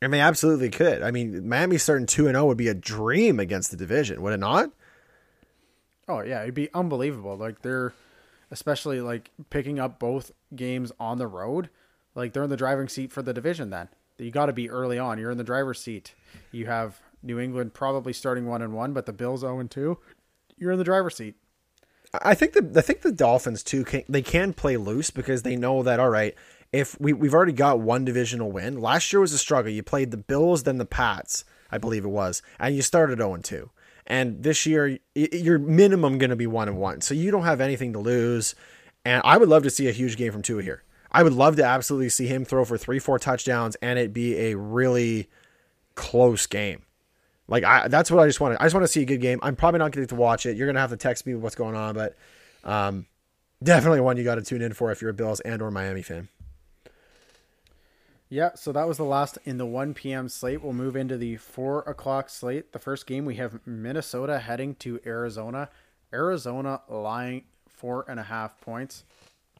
[0.00, 1.02] and they absolutely could.
[1.02, 4.32] I mean, Miami starting two and zero would be a dream against the division, would
[4.32, 4.70] it not?
[6.08, 7.36] Oh yeah, it'd be unbelievable.
[7.36, 7.92] Like they're
[8.50, 11.68] especially like picking up both games on the road.
[12.16, 13.70] Like they're in the driving seat for the division.
[13.70, 15.18] Then you got to be early on.
[15.18, 16.14] You're in the driver's seat.
[16.50, 19.98] You have New England probably starting one and one, but the Bills zero and two.
[20.56, 21.36] You're in the driver's seat.
[22.22, 25.56] I think the I think the Dolphins too can they can play loose because they
[25.56, 26.34] know that all right
[26.72, 28.80] if we we've already got one divisional win.
[28.80, 29.70] Last year was a struggle.
[29.70, 33.36] You played the Bills then the Pats, I believe it was, and you started 0
[33.36, 33.70] 2.
[34.06, 37.00] And this year you're minimum going to be 1 and 1.
[37.00, 38.54] So you don't have anything to lose.
[39.04, 40.82] And I would love to see a huge game from Tua here.
[41.16, 44.36] I would love to absolutely see him throw for 3 4 touchdowns and it be
[44.36, 45.30] a really
[45.94, 46.82] close game.
[47.48, 48.58] Like I, that's what I just wanted.
[48.60, 49.38] I just want to see a good game.
[49.42, 50.58] I'm probably not going to watch it.
[50.58, 52.16] You're going to have to text me what's going on, but
[52.64, 53.06] um,
[53.62, 56.02] definitely one you got to tune in for if you're a Bills and or Miami
[56.02, 56.28] fan.
[58.28, 60.28] Yeah, so that was the last in the 1 p.m.
[60.28, 60.62] slate.
[60.62, 62.72] We'll move into the 4 o'clock slate.
[62.72, 65.70] The first game, we have Minnesota heading to Arizona.
[66.12, 69.04] Arizona lying four and a half points.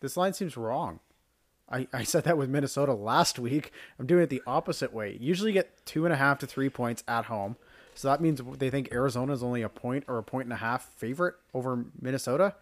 [0.01, 1.01] This line seems wrong.
[1.71, 3.73] I, I said that with Minnesota last week.
[3.99, 5.17] I'm doing it the opposite way.
[5.21, 7.57] Usually get two and a half to three points at home.
[7.95, 10.57] So that means they think Arizona is only a point or a point and a
[10.57, 12.55] half favorite over Minnesota.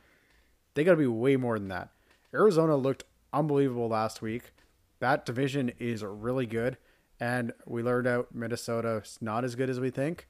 [0.74, 1.90] They got to be way more than that.
[2.32, 4.52] Arizona looked unbelievable last week.
[5.00, 6.78] That division is really good,
[7.20, 10.28] and we learned out Minnesota's not as good as we think.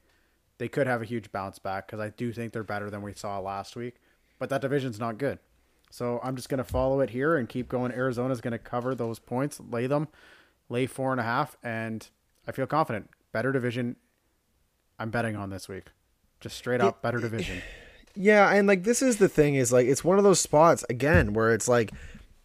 [0.57, 3.13] They could have a huge bounce back because I do think they're better than we
[3.13, 3.95] saw last week,
[4.39, 5.39] but that division's not good.
[5.89, 7.91] So I'm just going to follow it here and keep going.
[7.91, 10.07] Arizona's going to cover those points, lay them,
[10.69, 12.07] lay four and a half, and
[12.47, 13.09] I feel confident.
[13.31, 13.95] Better division
[14.99, 15.85] I'm betting on this week.
[16.39, 17.61] Just straight up better division.
[18.17, 21.33] Yeah, and like this is the thing is like it's one of those spots again
[21.33, 21.91] where it's like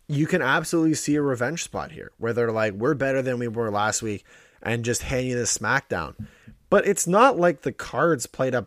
[0.08, 3.46] you can absolutely see a revenge spot here where they're like we're better than we
[3.46, 4.24] were last week
[4.62, 6.16] and just hand you the smackdown.
[6.70, 8.66] But it's not like the Cards played a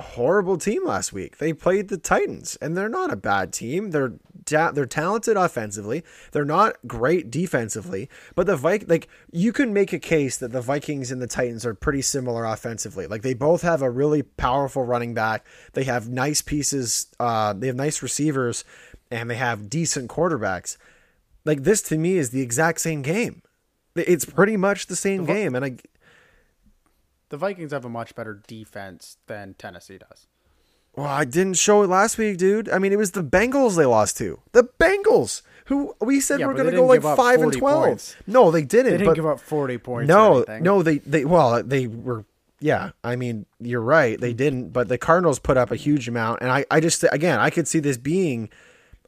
[0.00, 1.38] horrible team last week.
[1.38, 3.90] They played the Titans and they're not a bad team.
[3.90, 4.14] They're
[4.48, 6.04] they're talented offensively.
[6.32, 10.62] They're not great defensively, but the Viking like you can make a case that the
[10.62, 13.06] Vikings and the Titans are pretty similar offensively.
[13.06, 15.46] Like they both have a really powerful running back.
[15.74, 17.08] They have nice pieces.
[17.20, 18.64] Uh, they have nice receivers,
[19.10, 20.76] and they have decent quarterbacks.
[21.44, 23.42] Like this to me is the exact same game.
[23.94, 25.76] It's pretty much the same game, and I.
[27.28, 30.26] The Vikings have a much better defense than Tennessee does.
[30.96, 32.68] Well, I didn't show it last week, dude.
[32.68, 34.40] I mean, it was the Bengals they lost to.
[34.52, 37.84] The Bengals, who we said yeah, we're going to go like five and twelve.
[37.84, 38.16] Points.
[38.26, 38.92] No, they didn't.
[38.92, 40.08] They didn't give up forty points.
[40.08, 42.24] No, no, they they well they were
[42.60, 44.20] yeah, I mean, you're right.
[44.20, 46.42] They didn't, but the Cardinals put up a huge amount.
[46.42, 48.50] And I, I just, again, I could see this being,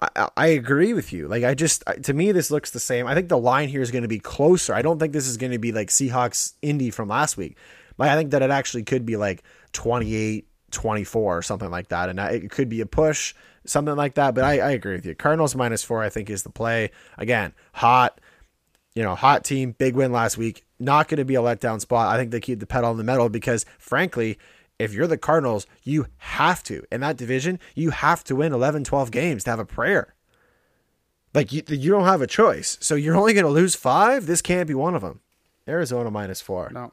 [0.00, 1.26] I, I agree with you.
[1.26, 3.06] Like, I just, to me, this looks the same.
[3.06, 4.72] I think the line here is going to be closer.
[4.72, 7.56] I don't think this is going to be like Seahawks Indy from last week.
[8.00, 12.08] Like, I think that it actually could be like 28 24 or something like that.
[12.08, 13.34] And it could be a push,
[13.66, 14.34] something like that.
[14.34, 15.14] But I, I agree with you.
[15.14, 16.92] Cardinals minus four, I think, is the play.
[17.18, 18.18] Again, hot,
[18.94, 20.64] you know, hot team, big win last week.
[20.78, 22.14] Not going to be a letdown spot.
[22.14, 24.38] I think they keep the pedal on the metal because, frankly,
[24.78, 26.82] if you're the Cardinals, you have to.
[26.90, 30.14] In that division, you have to win 11, 12 games to have a prayer.
[31.34, 32.78] Like, you, you don't have a choice.
[32.80, 34.24] So you're only going to lose five?
[34.24, 35.20] This can't be one of them.
[35.68, 36.70] Arizona minus four.
[36.72, 36.92] No.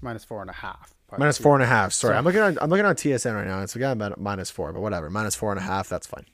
[0.00, 0.94] Minus four and a half.
[1.16, 1.92] Minus four and a half.
[1.92, 2.58] Sorry, so, I'm looking on.
[2.60, 3.62] I'm looking on TSN right now.
[3.62, 5.10] It's again about minus four, but whatever.
[5.10, 5.88] Minus four and a half.
[5.88, 6.26] That's fine.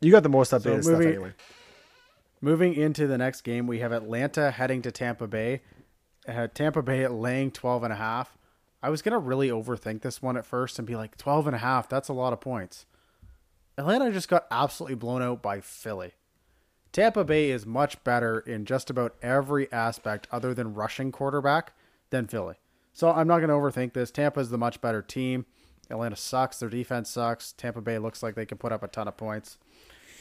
[0.00, 1.32] You got the most updated so moving, stuff anyway.
[2.40, 5.62] Moving into the next game, we have Atlanta heading to Tampa Bay.
[6.26, 8.36] Uh, Tampa Bay laying 12 and a half.
[8.82, 11.56] I was going to really overthink this one at first and be like 12 and
[11.56, 12.84] a half, that's a lot of points.
[13.78, 16.12] Atlanta just got absolutely blown out by Philly.
[16.90, 21.72] Tampa Bay is much better in just about every aspect other than rushing quarterback
[22.10, 22.56] than Philly.
[22.92, 24.10] So I'm not going to overthink this.
[24.10, 25.46] Tampa is the much better team.
[25.90, 26.58] Atlanta sucks.
[26.58, 27.52] Their defense sucks.
[27.52, 29.58] Tampa Bay looks like they can put up a ton of points.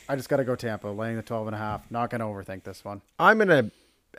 [0.10, 1.89] I just got to go Tampa, laying the 12 and a half.
[1.89, 3.01] Not going to overthink this one.
[3.19, 3.71] I'm going to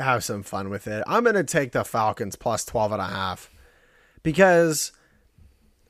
[0.03, 1.03] have some fun with it.
[1.07, 3.51] I'm going to take the Falcons plus 12 and a half
[4.23, 4.93] because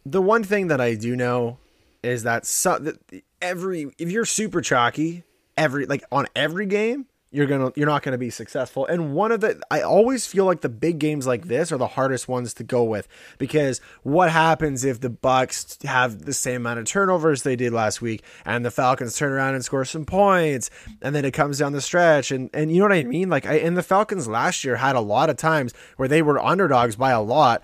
[0.05, 1.59] the one thing that I do know
[2.03, 2.99] is that, so, that
[3.41, 5.25] every if you're super chalky
[5.57, 8.87] every like on every game, you're gonna you're not gonna be successful.
[8.87, 11.89] And one of the I always feel like the big games like this are the
[11.89, 16.79] hardest ones to go with because what happens if the Bucs have the same amount
[16.79, 20.71] of turnovers they did last week and the Falcons turn around and score some points
[21.01, 23.31] and then it comes down the stretch and and you know what I mean?
[23.31, 26.39] Like I, and the Falcons last year had a lot of times where they were
[26.39, 27.63] underdogs by a lot,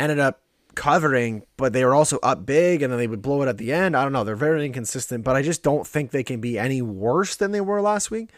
[0.00, 0.40] ended up
[0.74, 3.72] covering, but they were also up big and then they would blow it at the
[3.72, 3.96] end.
[3.96, 4.24] I don't know.
[4.24, 7.60] They're very inconsistent, but I just don't think they can be any worse than they
[7.60, 8.30] were last week.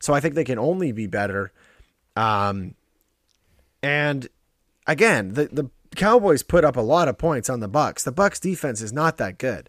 [0.00, 1.52] So I think they can only be better.
[2.16, 2.74] Um,
[3.82, 4.28] and
[4.86, 8.04] again, the the Cowboys put up a lot of points on the Bucs.
[8.04, 9.68] The Bucs defense is not that good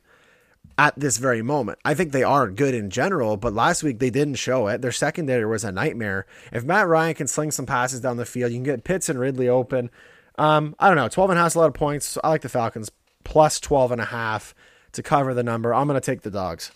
[0.78, 1.80] at this very moment.
[1.84, 4.82] I think they are good in general, but last week they didn't show it.
[4.82, 6.26] Their secondary was a nightmare.
[6.52, 9.20] If Matt Ryan can sling some passes down the field, you can get Pitts and
[9.20, 9.90] Ridley open.
[10.38, 11.08] Um, I don't know.
[11.08, 12.18] 12 and a half is a lot of points.
[12.24, 12.92] I like the Falcons
[13.24, 14.56] plus 12 and a half
[14.94, 15.74] to cover the number.
[15.74, 16.72] I'm going to take the dogs.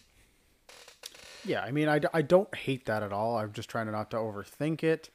[1.46, 3.38] Yeah, I mean, I, I don't hate that at all.
[3.38, 5.10] I'm just trying not to overthink it.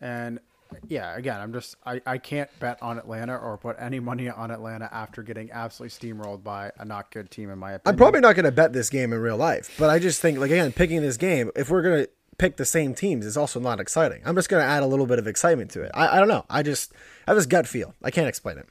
[0.00, 0.40] And
[0.88, 4.50] yeah, again, I'm just, I, I can't bet on Atlanta or put any money on
[4.50, 7.94] Atlanta after getting absolutely steamrolled by a not good team, in my opinion.
[7.94, 10.38] I'm probably not going to bet this game in real life, but I just think,
[10.38, 13.60] like, again, picking this game, if we're going to pick the same teams is also
[13.60, 14.22] not exciting.
[14.24, 15.90] I'm just going to add a little bit of excitement to it.
[15.94, 16.44] I, I don't know.
[16.50, 16.92] I just,
[17.26, 17.94] I have this gut feel.
[18.02, 18.68] I can't explain it.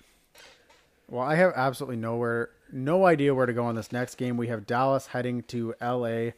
[1.10, 4.38] Well, I have absolutely nowhere, no idea where to go on this next game.
[4.38, 6.32] We have Dallas heading to LA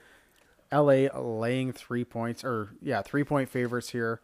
[0.71, 4.21] LA laying three points, or yeah, three point favorites here.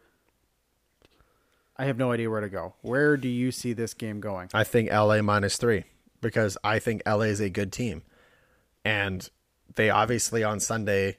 [1.77, 2.75] I have no idea where to go.
[2.81, 4.49] Where do you see this game going?
[4.53, 5.85] I think LA minus three
[6.21, 8.03] because I think LA is a good team,
[8.85, 9.27] and
[9.75, 11.17] they obviously on Sunday,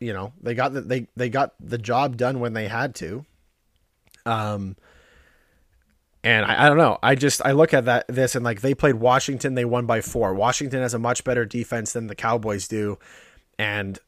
[0.00, 3.24] you know, they got the, they they got the job done when they had to.
[4.26, 4.76] Um,
[6.22, 6.98] and I, I, don't know.
[7.02, 10.00] I just I look at that this and like they played Washington, they won by
[10.00, 10.32] four.
[10.32, 12.98] Washington has a much better defense than the Cowboys do,
[13.58, 13.98] and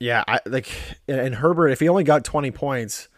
[0.00, 0.68] yeah, I like
[1.06, 3.08] and Herbert if he only got 20 points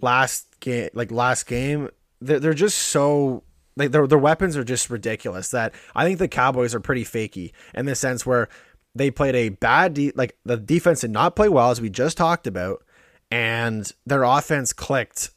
[0.00, 3.42] last game like last game, they're, they're just so
[3.76, 7.52] like their their weapons are just ridiculous that I think the Cowboys are pretty fakey
[7.74, 8.48] in the sense where
[8.94, 12.16] they played a bad de- like the defense did not play well as we just
[12.16, 12.84] talked about
[13.30, 15.30] and their offense clicked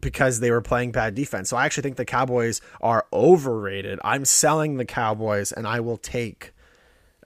[0.00, 1.48] because they were playing bad defense.
[1.48, 4.00] So I actually think the Cowboys are overrated.
[4.02, 6.51] I'm selling the Cowboys and I will take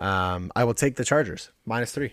[0.00, 2.12] um, I will take the Chargers minus three.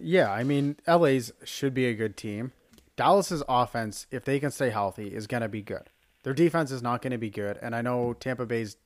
[0.00, 2.52] Yeah, I mean, LA's should be a good team.
[2.96, 5.90] Dallas's offense, if they can stay healthy, is going to be good.
[6.22, 8.76] Their defense is not going to be good, and I know Tampa Bay's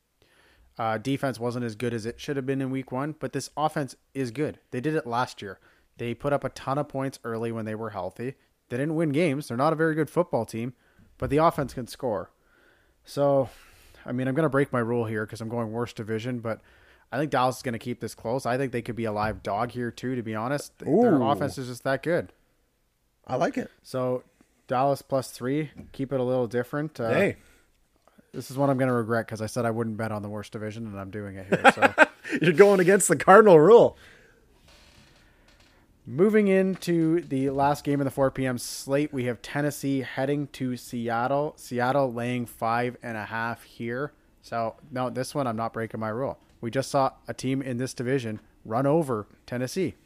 [0.79, 3.51] uh, defense wasn't as good as it should have been in Week One, but this
[3.57, 4.59] offense is good.
[4.71, 5.59] They did it last year.
[5.97, 8.35] They put up a ton of points early when they were healthy.
[8.69, 9.49] They didn't win games.
[9.49, 10.75] They're not a very good football team,
[11.19, 12.31] but the offense can score.
[13.05, 13.49] So
[14.07, 16.61] I mean, I'm going to break my rule here because I'm going worst division, but
[17.11, 18.47] I think Dallas is going to keep this close.
[18.47, 20.15] I think they could be a live dog here too.
[20.15, 21.03] To be honest, Ooh.
[21.03, 22.33] their offense is just that good.
[23.27, 23.71] I like it.
[23.83, 24.23] So
[24.69, 26.99] Dallas plus three, keep it a little different.
[27.01, 27.37] Uh, hey,
[28.33, 30.29] this is what I'm going to regret because I said I wouldn't bet on the
[30.29, 31.73] worst division, and I'm doing it here.
[31.73, 32.07] So
[32.43, 33.97] you're going against the cardinal rule.
[36.09, 38.59] Moving into the last game of the 4 p.m.
[38.59, 41.55] slate, we have Tennessee heading to Seattle.
[41.57, 44.13] Seattle laying five and a half here.
[44.41, 46.39] So, no, this one I'm not breaking my rule.
[46.61, 49.97] We just saw a team in this division run over Tennessee.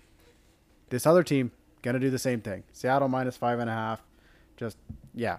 [0.88, 2.64] This other team gonna do the same thing.
[2.72, 4.02] Seattle minus five and a half.
[4.56, 4.78] Just
[5.14, 5.36] yeah,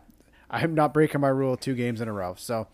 [0.48, 2.36] I'm not breaking my rule two games in a row.
[2.38, 2.68] So,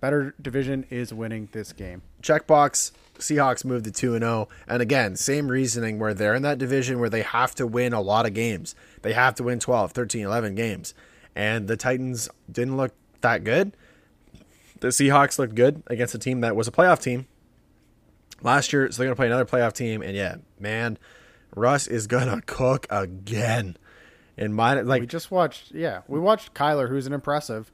[0.00, 2.02] better division is winning this game.
[2.22, 2.92] Checkbox.
[3.18, 4.48] Seahawks move to 2 and 0.
[4.66, 8.00] And again, same reasoning where they're in that division where they have to win a
[8.00, 8.74] lot of games.
[9.02, 10.94] They have to win 12, 13, 11 games.
[11.36, 13.76] And the Titans didn't look that good.
[14.80, 17.26] The Seahawks looked good against a team that was a playoff team
[18.42, 18.90] last year.
[18.90, 20.00] So they're going to play another playoff team.
[20.02, 20.98] And yeah, man,
[21.54, 23.76] Russ is going to cook again.
[24.36, 27.70] And my like We just watched yeah, we watched Kyler, who's an impressive,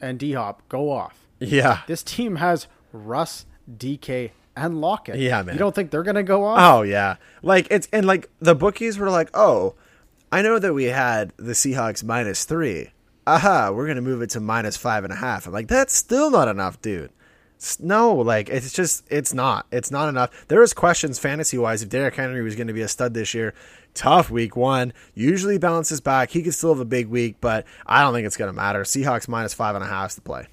[0.00, 1.27] and D Hop go off.
[1.40, 1.82] Yeah.
[1.86, 5.18] This team has Russ, DK, and Lockett.
[5.18, 5.54] Yeah, man.
[5.54, 6.58] You don't think they're gonna go off?
[6.60, 9.74] Oh yeah, like it's and like the bookies were like, oh,
[10.32, 12.90] I know that we had the Seahawks minus three.
[13.26, 15.46] Aha, we're gonna move it to minus five and a half.
[15.46, 17.12] I'm like, that's still not enough, dude.
[17.80, 19.66] No, like it's just it's not.
[19.72, 20.46] It's not enough.
[20.48, 23.34] There was questions fantasy wise if Derrick Henry was going to be a stud this
[23.34, 23.52] year.
[23.94, 24.92] Tough week one.
[25.14, 26.30] Usually bounces back.
[26.30, 28.84] He could still have a big week, but I don't think it's going to matter.
[28.84, 30.46] Seahawks minus five and a half is the play.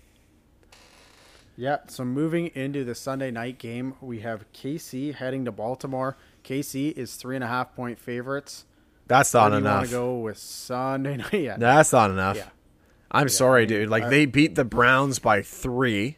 [1.57, 6.17] Yeah, so moving into the Sunday night game, we have KC heading to Baltimore.
[6.43, 8.65] KC is three and a half point favorites.
[9.07, 9.85] That's not want enough.
[9.85, 11.33] to go with Sunday night?
[11.33, 11.57] Yeah.
[11.57, 12.35] That's not enough.
[12.37, 12.49] Yeah.
[13.11, 13.89] I'm sorry, I mean, dude.
[13.89, 16.17] Like I- they beat the Browns by three,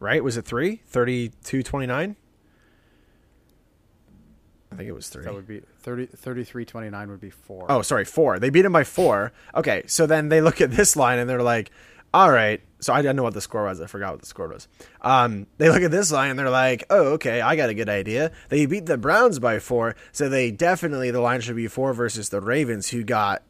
[0.00, 0.22] right?
[0.22, 0.82] Was it three?
[0.86, 2.16] 32 29?
[4.70, 5.22] I think it was three.
[5.24, 7.66] That would be 30, 33-29 would be four.
[7.70, 8.40] Oh, sorry, four.
[8.40, 9.32] They beat him by four.
[9.54, 11.70] Okay, so then they look at this line and they're like,
[12.12, 12.60] all right.
[12.84, 13.80] So I didn't know what the score was.
[13.80, 14.68] I forgot what the score was.
[15.00, 17.88] Um, they look at this line and they're like, oh, okay, I got a good
[17.88, 18.30] idea.
[18.50, 22.28] They beat the Browns by four, so they definitely the line should be four versus
[22.28, 23.42] the Ravens, who got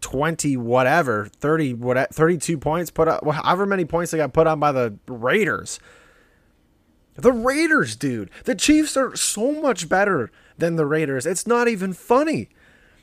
[0.00, 4.58] 20 whatever 30 what 32 points put up however many points they got put on
[4.58, 5.78] by the raiders
[7.16, 11.92] the raiders dude the chiefs are so much better than the raiders it's not even
[11.92, 12.48] funny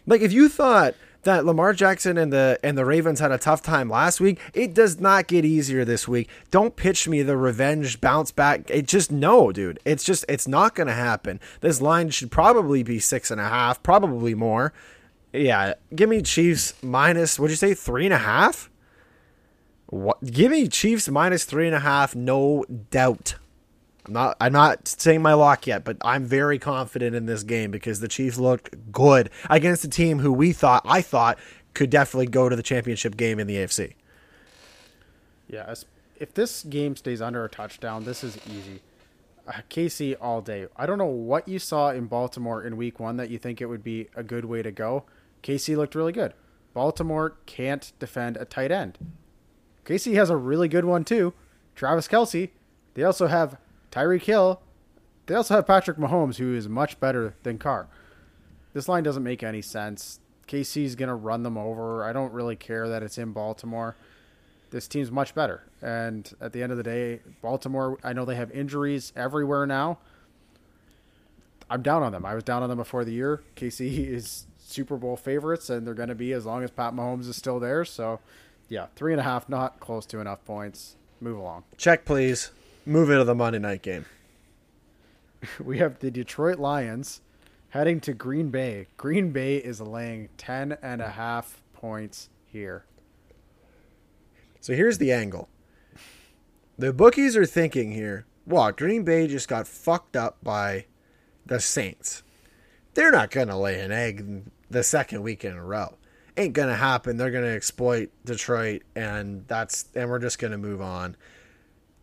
[0.07, 0.95] like if you thought
[1.27, 4.73] that lamar jackson and the and the ravens had a tough time last week it
[4.73, 9.11] does not get easier this week don't pitch me the revenge bounce back it just
[9.11, 13.39] no dude it's just it's not gonna happen this line should probably be six and
[13.39, 14.73] a half probably more
[15.33, 17.39] yeah, give me Chiefs minus.
[17.39, 17.73] What'd you say?
[17.73, 18.69] Three and a half.
[19.87, 20.23] What?
[20.23, 23.35] Give me Chiefs minus three and a half, no doubt.
[24.07, 24.37] I'm not.
[24.39, 28.07] I'm not saying my lock yet, but I'm very confident in this game because the
[28.07, 31.37] Chiefs looked good against a team who we thought, I thought,
[31.73, 33.93] could definitely go to the championship game in the AFC.
[35.49, 35.73] Yeah,
[36.19, 38.81] if this game stays under a touchdown, this is easy.
[39.47, 40.67] Uh, KC all day.
[40.75, 43.67] I don't know what you saw in Baltimore in week one that you think it
[43.67, 45.05] would be a good way to go.
[45.43, 46.33] KC looked really good.
[46.73, 48.97] Baltimore can't defend a tight end.
[49.85, 51.33] KC has a really good one too.
[51.75, 52.49] Travis Kelce.
[52.95, 53.57] They also have
[53.97, 54.61] Tyreek Hill.
[55.25, 57.87] They also have Patrick Mahomes, who is much better than Carr.
[58.73, 60.19] This line doesn't make any sense.
[60.47, 62.03] KC's going to run them over.
[62.03, 63.95] I don't really care that it's in Baltimore
[64.71, 65.63] this team's much better.
[65.81, 69.99] And at the end of the day, Baltimore, I know they have injuries everywhere now.
[71.69, 72.25] I'm down on them.
[72.25, 73.43] I was down on them before the year.
[73.55, 77.27] KC is Super Bowl favorites, and they're going to be as long as Pat Mahomes
[77.27, 77.83] is still there.
[77.83, 78.19] So,
[78.69, 80.95] yeah, three and a half, not close to enough points.
[81.19, 81.63] Move along.
[81.77, 82.51] Check, please.
[82.87, 84.05] Move into the Monday night game.
[85.63, 87.21] We have the Detroit Lions
[87.69, 88.87] heading to Green Bay.
[88.95, 92.85] Green Bay is laying 10 and a half points here.
[94.61, 95.49] So here's the angle.
[96.77, 100.85] The bookies are thinking here, wow, Green Bay just got fucked up by
[101.45, 102.23] the Saints.
[102.93, 105.97] They're not going to lay an egg the second week in a row.
[106.37, 107.17] Ain't going to happen.
[107.17, 111.17] They're going to exploit Detroit and that's and we're just going to move on.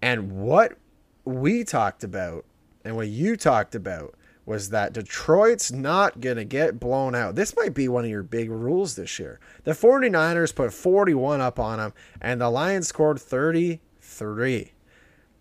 [0.05, 0.77] And what
[1.25, 2.45] we talked about
[2.85, 7.37] and what you talked about was that Detroit's not going to get blown out.
[7.37, 9.41] This might be one of your big rules this year.
[9.63, 14.73] The 49ers put 41 up on them, and the Lions scored 33.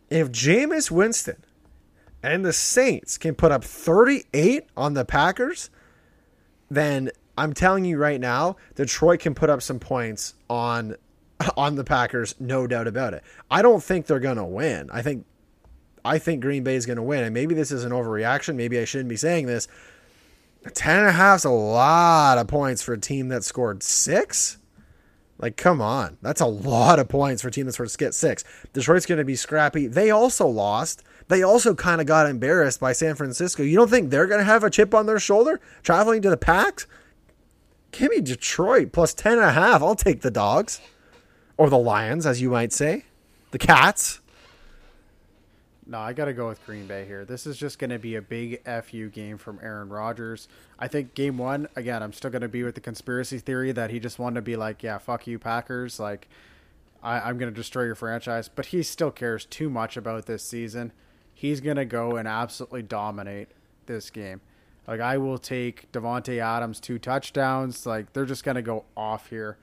[0.10, 1.44] If Jameis Winston
[2.24, 5.72] and the Saints can put up 38 on the Packers,
[6.72, 10.96] then I'm telling you right now, Detroit can put up some points on
[11.58, 13.24] on the Packers, no doubt about it.
[13.50, 14.90] I don't think they're going to win.
[14.92, 15.26] I think
[16.06, 17.24] I think Green Bay is going to win.
[17.24, 18.56] And maybe this is an overreaction.
[18.56, 19.68] Maybe I shouldn't be saying this.
[20.74, 24.58] 10 and a half is a lot of points for a team that scored six.
[25.38, 26.18] Like, come on.
[26.22, 28.44] That's a lot of points for a team that scored six.
[28.72, 29.88] Detroit's going to be scrappy.
[29.88, 33.64] They also lost they also kind of got embarrassed by San Francisco.
[33.64, 36.38] You don't think they're going to have a chip on their shoulder traveling to the
[36.38, 36.86] Packs?
[37.92, 39.82] Give me Detroit plus 10 and a half.
[39.82, 40.82] I'll take the dogs.
[41.58, 43.06] Or the Lions, as you might say.
[43.52, 44.20] The Cats.
[45.86, 47.26] No, I got to go with Green Bay here.
[47.26, 50.48] This is just going to be a big FU game from Aaron Rodgers.
[50.80, 53.90] I think game one, again, I'm still going to be with the conspiracy theory that
[53.90, 56.00] he just wanted to be like, yeah, fuck you, Packers.
[56.00, 56.30] Like,
[57.02, 58.48] I, am going to destroy your franchise.
[58.48, 60.94] But he still cares too much about this season.
[61.34, 63.50] He's going to go and absolutely dominate
[63.86, 64.40] this game.
[64.88, 67.86] Like, I will take Davante Adams two touchdowns.
[67.86, 69.58] Like, they're just going to go off here.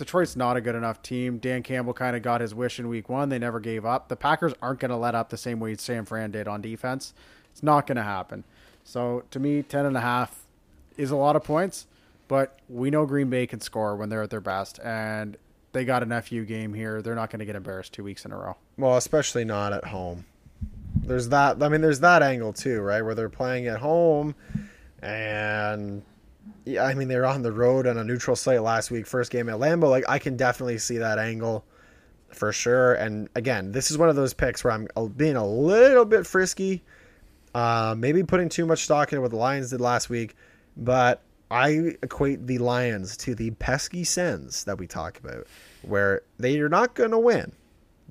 [0.00, 1.36] Detroit's not a good enough team.
[1.36, 3.28] Dan Campbell kind of got his wish in week one.
[3.28, 4.08] They never gave up.
[4.08, 7.12] The Packers aren't going to let up the same way Sam Fran did on defense.
[7.52, 8.44] It's not going to happen.
[8.82, 10.46] So to me, 10 and a half
[10.96, 11.86] is a lot of points,
[12.28, 14.80] but we know Green Bay can score when they're at their best.
[14.82, 15.36] And
[15.72, 17.02] they got an FU game here.
[17.02, 18.56] They're not going to get embarrassed two weeks in a row.
[18.78, 20.24] Well, especially not at home.
[20.94, 21.62] There's that.
[21.62, 23.02] I mean, there's that angle too, right?
[23.02, 24.34] Where they're playing at home
[25.02, 26.02] and
[26.64, 29.48] yeah, I mean they're on the road on a neutral site last week, first game
[29.48, 29.90] at Lambeau.
[29.90, 31.64] Like I can definitely see that angle
[32.32, 32.94] for sure.
[32.94, 36.82] And again, this is one of those picks where I'm being a little bit frisky,
[37.54, 40.36] uh, maybe putting too much stock in what the Lions did last week,
[40.76, 45.46] but I equate the Lions to the pesky Sens that we talk about,
[45.82, 47.52] where they are not going to win.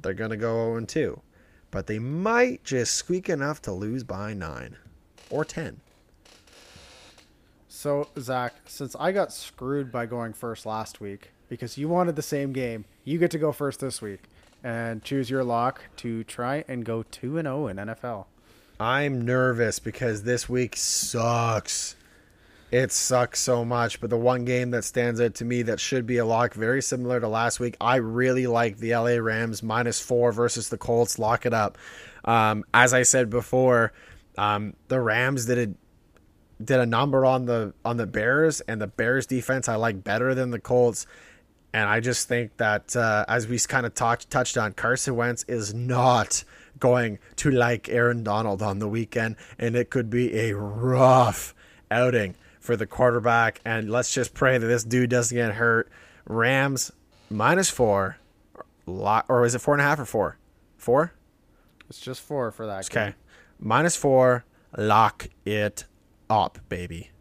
[0.01, 1.21] They're going to go 0 2,
[1.71, 4.75] but they might just squeak enough to lose by 9
[5.29, 5.79] or 10.
[7.79, 12.21] So, Zach, since I got screwed by going first last week because you wanted the
[12.21, 14.23] same game, you get to go first this week
[14.61, 18.25] and choose your lock to try and go 2 and 0 in NFL.
[18.81, 21.95] I'm nervous because this week sucks.
[22.69, 26.05] It sucks so much, but the one game that stands out to me that should
[26.05, 30.01] be a lock, very similar to last week, I really like the LA Rams minus
[30.01, 31.17] four versus the Colts.
[31.17, 31.77] Lock it up.
[32.25, 33.93] Um, as I said before,
[34.37, 35.77] um, the Rams did
[36.63, 40.35] did a number on the on the Bears, and the Bears defense I like better
[40.35, 41.05] than the Colts.
[41.71, 45.45] And I just think that uh, as we kind of talk, touched on, Carson Wentz
[45.47, 46.43] is not
[46.79, 51.53] going to like Aaron Donald on the weekend, and it could be a rough
[51.91, 53.61] outing for the quarterback.
[53.63, 55.91] And let's just pray that this dude doesn't get hurt.
[56.25, 56.91] Rams
[57.29, 58.17] minus four,
[58.87, 60.37] or is it four and a half or four?
[60.77, 61.13] Four.
[61.87, 62.85] It's just four for that.
[62.85, 63.13] Okay,
[63.59, 64.43] minus four.
[64.75, 65.85] Lock it
[66.29, 67.11] up, baby.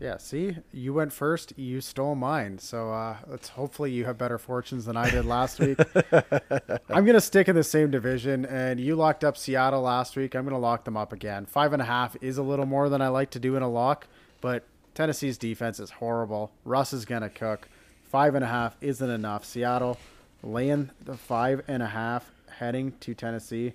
[0.00, 1.52] Yeah, see, you went first.
[1.56, 2.58] You stole mine.
[2.58, 5.78] So uh, let's hopefully you have better fortunes than I did last week.
[6.88, 10.34] I'm gonna stick in the same division, and you locked up Seattle last week.
[10.34, 11.46] I'm gonna lock them up again.
[11.46, 13.68] Five and a half is a little more than I like to do in a
[13.68, 14.06] lock,
[14.40, 16.50] but Tennessee's defense is horrible.
[16.64, 17.68] Russ is gonna cook.
[18.04, 19.44] Five and a half isn't enough.
[19.44, 19.98] Seattle
[20.42, 23.74] laying the five and a half, heading to Tennessee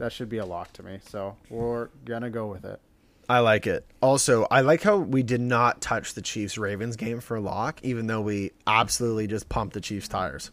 [0.00, 0.98] that should be a lock to me.
[1.08, 2.80] So we're gonna go with it.
[3.28, 3.86] I like it.
[4.02, 8.08] Also, I like how we did not touch the Chiefs Ravens game for lock, even
[8.08, 10.50] though we absolutely just pumped the Chiefs tires.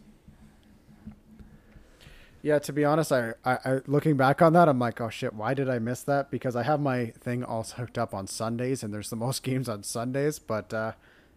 [2.44, 5.34] Yeah, to be honest, I, I, I, looking back on that, I'm like, oh shit,
[5.34, 6.30] why did I miss that?
[6.30, 9.70] Because I have my thing all hooked up on Sundays, and there's the most games
[9.70, 10.40] on Sundays.
[10.40, 10.92] But uh,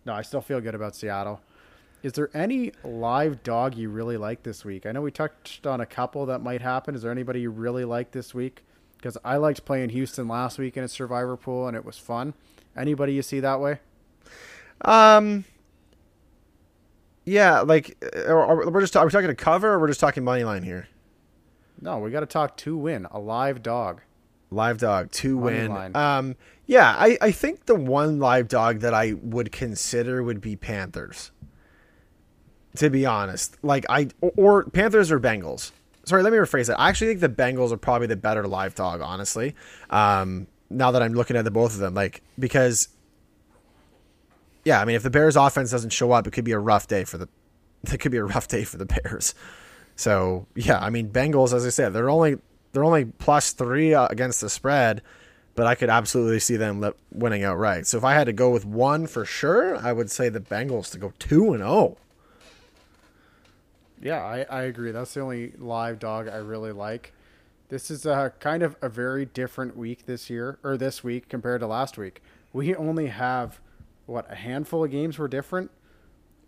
[0.05, 1.41] no, I still feel good about Seattle.
[2.03, 4.87] Is there any live dog you really like this week?
[4.87, 6.95] I know we touched on a couple that might happen.
[6.95, 8.65] Is there anybody you really like this week?
[8.97, 12.35] Because I liked playing Houston last week in a survivor pool and it was fun.
[12.77, 13.81] Anybody you see that way?
[14.83, 15.45] Um.
[17.27, 20.63] Yeah, like we're just are we talking a cover or we're just talking money line
[20.63, 20.89] here?
[21.81, 24.01] No, we got to talk two win a live dog.
[24.51, 25.71] Live dog two money win.
[25.71, 25.97] Line.
[25.97, 26.37] Um.
[26.67, 31.31] Yeah, I I think the one live dog that I would consider would be Panthers
[32.77, 33.57] to be honest.
[33.63, 35.73] Like I or Panthers or Bengals.
[36.05, 36.81] Sorry, let me rephrase that.
[36.81, 39.55] I actually think the Bengals are probably the better live dog, honestly.
[39.91, 42.89] Um, now that I'm looking at the both of them, like because
[44.65, 46.87] yeah, I mean if the Bears offense doesn't show up, it could be a rough
[46.87, 47.29] day for the
[47.93, 49.35] it could be a rough day for the Bears.
[49.97, 52.39] So, yeah, I mean Bengals as I said, they're only
[52.73, 55.03] they're only plus 3 uh, against the spread,
[55.57, 57.87] but I could absolutely see them winning outright.
[57.87, 60.91] So if I had to go with one for sure, I would say the Bengals
[60.93, 61.97] to go 2 and 0.
[64.01, 64.93] Yeah, I, I agree.
[64.93, 67.13] That's the only live dog I really like.
[67.69, 71.61] This is a kind of a very different week this year or this week compared
[71.61, 72.23] to last week.
[72.53, 73.61] We only have
[74.07, 75.71] what a handful of games were different.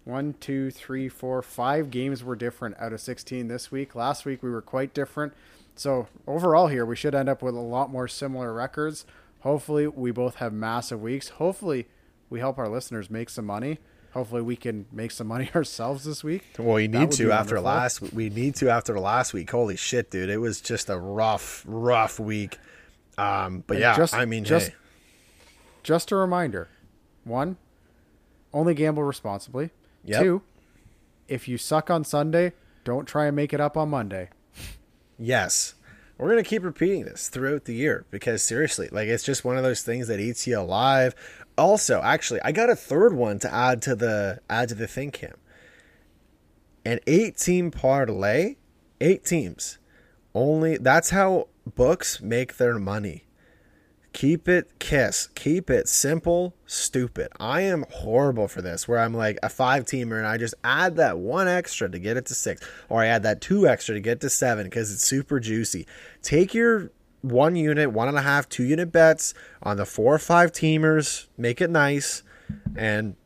[0.05, 3.95] One, two, three, four, five games were different out of 16 this week.
[3.95, 5.33] Last week we were quite different.
[5.77, 9.07] So overall, here we should end up with a lot more similar records.
[9.41, 11.31] Hopefully, we both have massive weeks.
[11.31, 11.87] Hopefully,
[12.31, 13.79] we help our listeners make some money.
[14.15, 16.45] Hopefully, we can make some money ourselves this week.
[16.59, 17.63] Well, we need to after wonderful.
[17.63, 18.03] last.
[18.13, 19.51] We need to after last week.
[19.51, 20.29] Holy shit, dude!
[20.31, 22.59] It was just a rough, rough week.
[23.19, 24.75] Um, but And yeah, just- I mean, just- hey,
[25.83, 26.69] Just a reminder:
[27.25, 27.57] one,
[28.53, 29.71] only gamble responsibly.
[30.05, 30.23] Yep.
[30.23, 30.43] Two,
[31.29, 32.53] if you suck on Sunday,
[32.85, 34.29] don't try and make it up on Monday.
[35.19, 35.75] yes,
[36.19, 39.63] we're gonna keep repeating this throughout the year because seriously, like it's just one of
[39.63, 41.15] those things that eats you alive.
[41.59, 45.11] Also, actually, I got a third one to add to the add to the thing,
[45.11, 45.35] Cam.
[46.85, 48.57] An eight team parlay,
[49.01, 49.79] eight teams.
[50.35, 53.27] Only that's how books make their money.
[54.13, 55.29] Keep it kiss.
[55.35, 57.29] Keep it simple, stupid.
[57.41, 60.97] I am horrible for this where I'm like a five teamer and I just add
[60.97, 64.01] that one extra to get it to six, or I add that two extra to
[64.01, 65.87] get to seven because it's super juicy.
[66.23, 66.91] Take your
[67.23, 71.27] one unit, one and a half, two unit bets on the four or five teamers,
[71.39, 72.23] make it nice,
[72.77, 73.17] and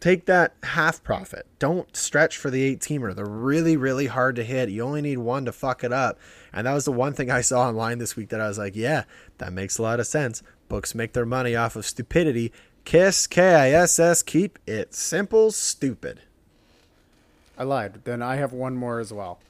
[0.00, 1.46] take that half profit.
[1.58, 3.14] Don't stretch for the eight teamer.
[3.14, 4.68] They're really, really hard to hit.
[4.68, 6.18] You only need one to fuck it up.
[6.52, 8.76] And that was the one thing I saw online this week that I was like,
[8.76, 9.04] yeah,
[9.38, 10.42] that makes a lot of sense.
[10.68, 12.52] Books make their money off of stupidity.
[12.84, 16.20] Kiss, K I S S, keep it simple, stupid.
[17.58, 18.04] I lied.
[18.04, 19.40] Then I have one more as well.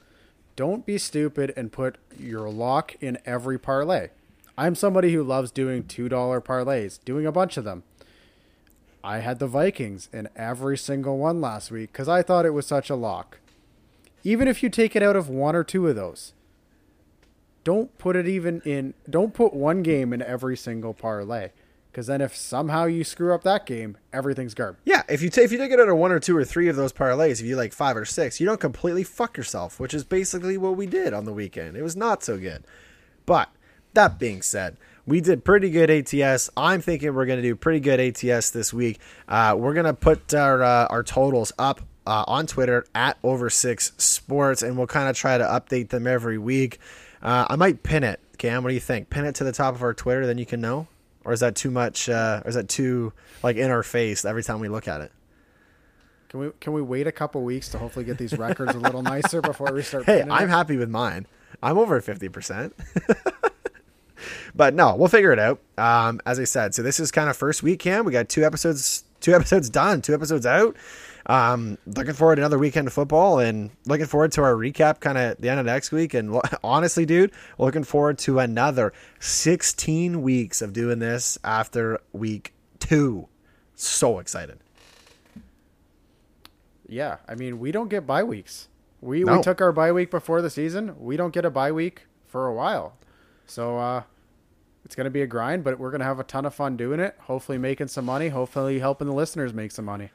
[0.59, 4.09] Don't be stupid and put your lock in every parlay.
[4.57, 6.09] I'm somebody who loves doing $2
[6.43, 7.83] parlays, doing a bunch of them.
[9.01, 12.67] I had the Vikings in every single one last week because I thought it was
[12.67, 13.39] such a lock.
[14.25, 16.33] Even if you take it out of one or two of those,
[17.63, 21.51] don't put it even in, don't put one game in every single parlay.
[21.91, 24.81] Because then if somehow you screw up that game, everything's garbage.
[24.85, 26.67] Yeah, if you take if you take it out of one or two or three
[26.67, 29.93] of those parlays, if you like five or six, you don't completely fuck yourself, which
[29.93, 31.75] is basically what we did on the weekend.
[31.75, 32.63] It was not so good.
[33.25, 33.49] But
[33.93, 36.51] that being said, we did pretty good ATS.
[36.55, 38.99] I'm thinking we're going to do pretty good ATS this week.
[39.27, 43.49] Uh, we're going to put our uh, our totals up uh, on Twitter at Over
[43.49, 46.79] Six Sports, and we'll kind of try to update them every week.
[47.21, 48.63] Uh, I might pin it, Cam.
[48.63, 49.09] What do you think?
[49.09, 50.87] Pin it to the top of our Twitter, then you can know.
[51.29, 52.09] Or is that too much?
[52.09, 53.13] Uh, or is that too
[53.43, 55.11] like in our face every time we look at it?
[56.29, 59.03] Can we can we wait a couple weeks to hopefully get these records a little
[59.03, 60.05] nicer before we start?
[60.05, 60.49] Hey, I'm it?
[60.49, 61.27] happy with mine.
[61.61, 62.73] I'm over fifty percent.
[64.55, 65.59] but no, we'll figure it out.
[65.77, 68.05] Um, as I said, so this is kind of first week, Cam.
[68.05, 70.75] We got two episodes, two episodes done, two episodes out.
[71.29, 75.15] Um, looking forward to another weekend of football and looking forward to our recap kind
[75.15, 76.15] of the end of next week.
[76.15, 83.27] And honestly, dude, looking forward to another 16 weeks of doing this after week two.
[83.75, 84.57] So excited.
[86.87, 88.67] Yeah, I mean we don't get bye weeks.
[88.99, 89.37] We No.
[89.37, 90.95] we took our bye week before the season.
[90.99, 92.97] We don't get a bye week for a while,
[93.45, 94.03] so uh,
[94.83, 95.63] it's gonna be a grind.
[95.63, 97.15] But we're gonna have a ton of fun doing it.
[97.21, 98.29] Hopefully making some money.
[98.29, 100.09] Hopefully helping the listeners make some money.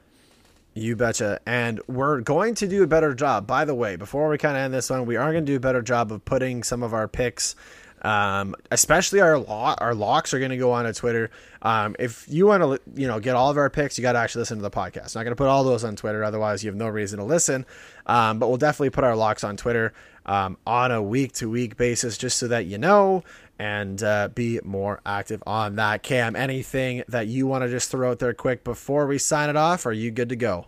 [0.77, 1.39] You betcha.
[1.45, 3.47] And we're going to do a better job.
[3.47, 5.55] By the way, before we kind of end this one, we are going to do
[5.55, 7.55] a better job of putting some of our picks,
[8.01, 11.31] um, especially our lo- our locks are going to go on to Twitter.
[11.61, 14.19] Um, if you want to, you know, get all of our picks, you got to
[14.19, 15.15] actually listen to the podcast.
[15.15, 17.65] not going to put all those on Twitter, otherwise you have no reason to listen.
[18.05, 19.93] Um, but we'll definitely put our locks on Twitter
[20.25, 23.23] um, on a week to week basis, just so that you know
[23.57, 26.03] and uh, be more active on that.
[26.03, 29.55] Cam, anything that you want to just throw out there quick before we sign it
[29.55, 29.85] off?
[29.85, 30.67] Are you good to go?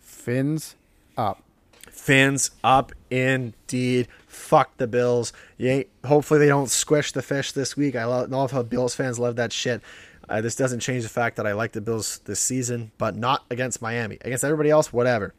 [0.00, 0.76] Fins
[1.16, 1.42] up.
[1.90, 4.08] Fins up indeed.
[4.26, 5.32] Fuck the Bills.
[5.58, 7.94] You hopefully they don't squish the fish this week.
[7.94, 9.82] I love, love how Bills fans love that shit.
[10.28, 13.44] Uh, this doesn't change the fact that I like the Bills this season, but not
[13.50, 14.16] against Miami.
[14.22, 15.34] Against everybody else, whatever.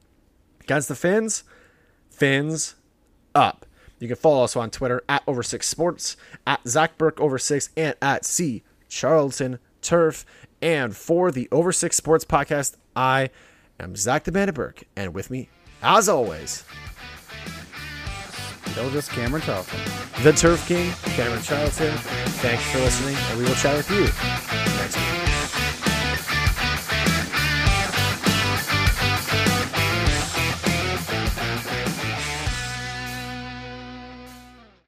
[0.61, 1.43] Against the Fins,
[2.15, 2.75] Fins
[3.33, 3.65] up.
[4.05, 7.71] You can follow us on Twitter at Over Six Sports, at Zach Burke Over Six,
[7.75, 10.27] and at C Charlton Turf.
[10.61, 13.31] And for the Over Six Sports podcast, I
[13.79, 15.49] am Zach the Bandit Burke, and with me,
[15.81, 16.63] as always,
[18.67, 19.79] Still just Cameron Charlton.
[20.21, 21.91] the Turf King, Cameron Charlton.
[22.43, 25.14] Thanks for listening, and we will chat with you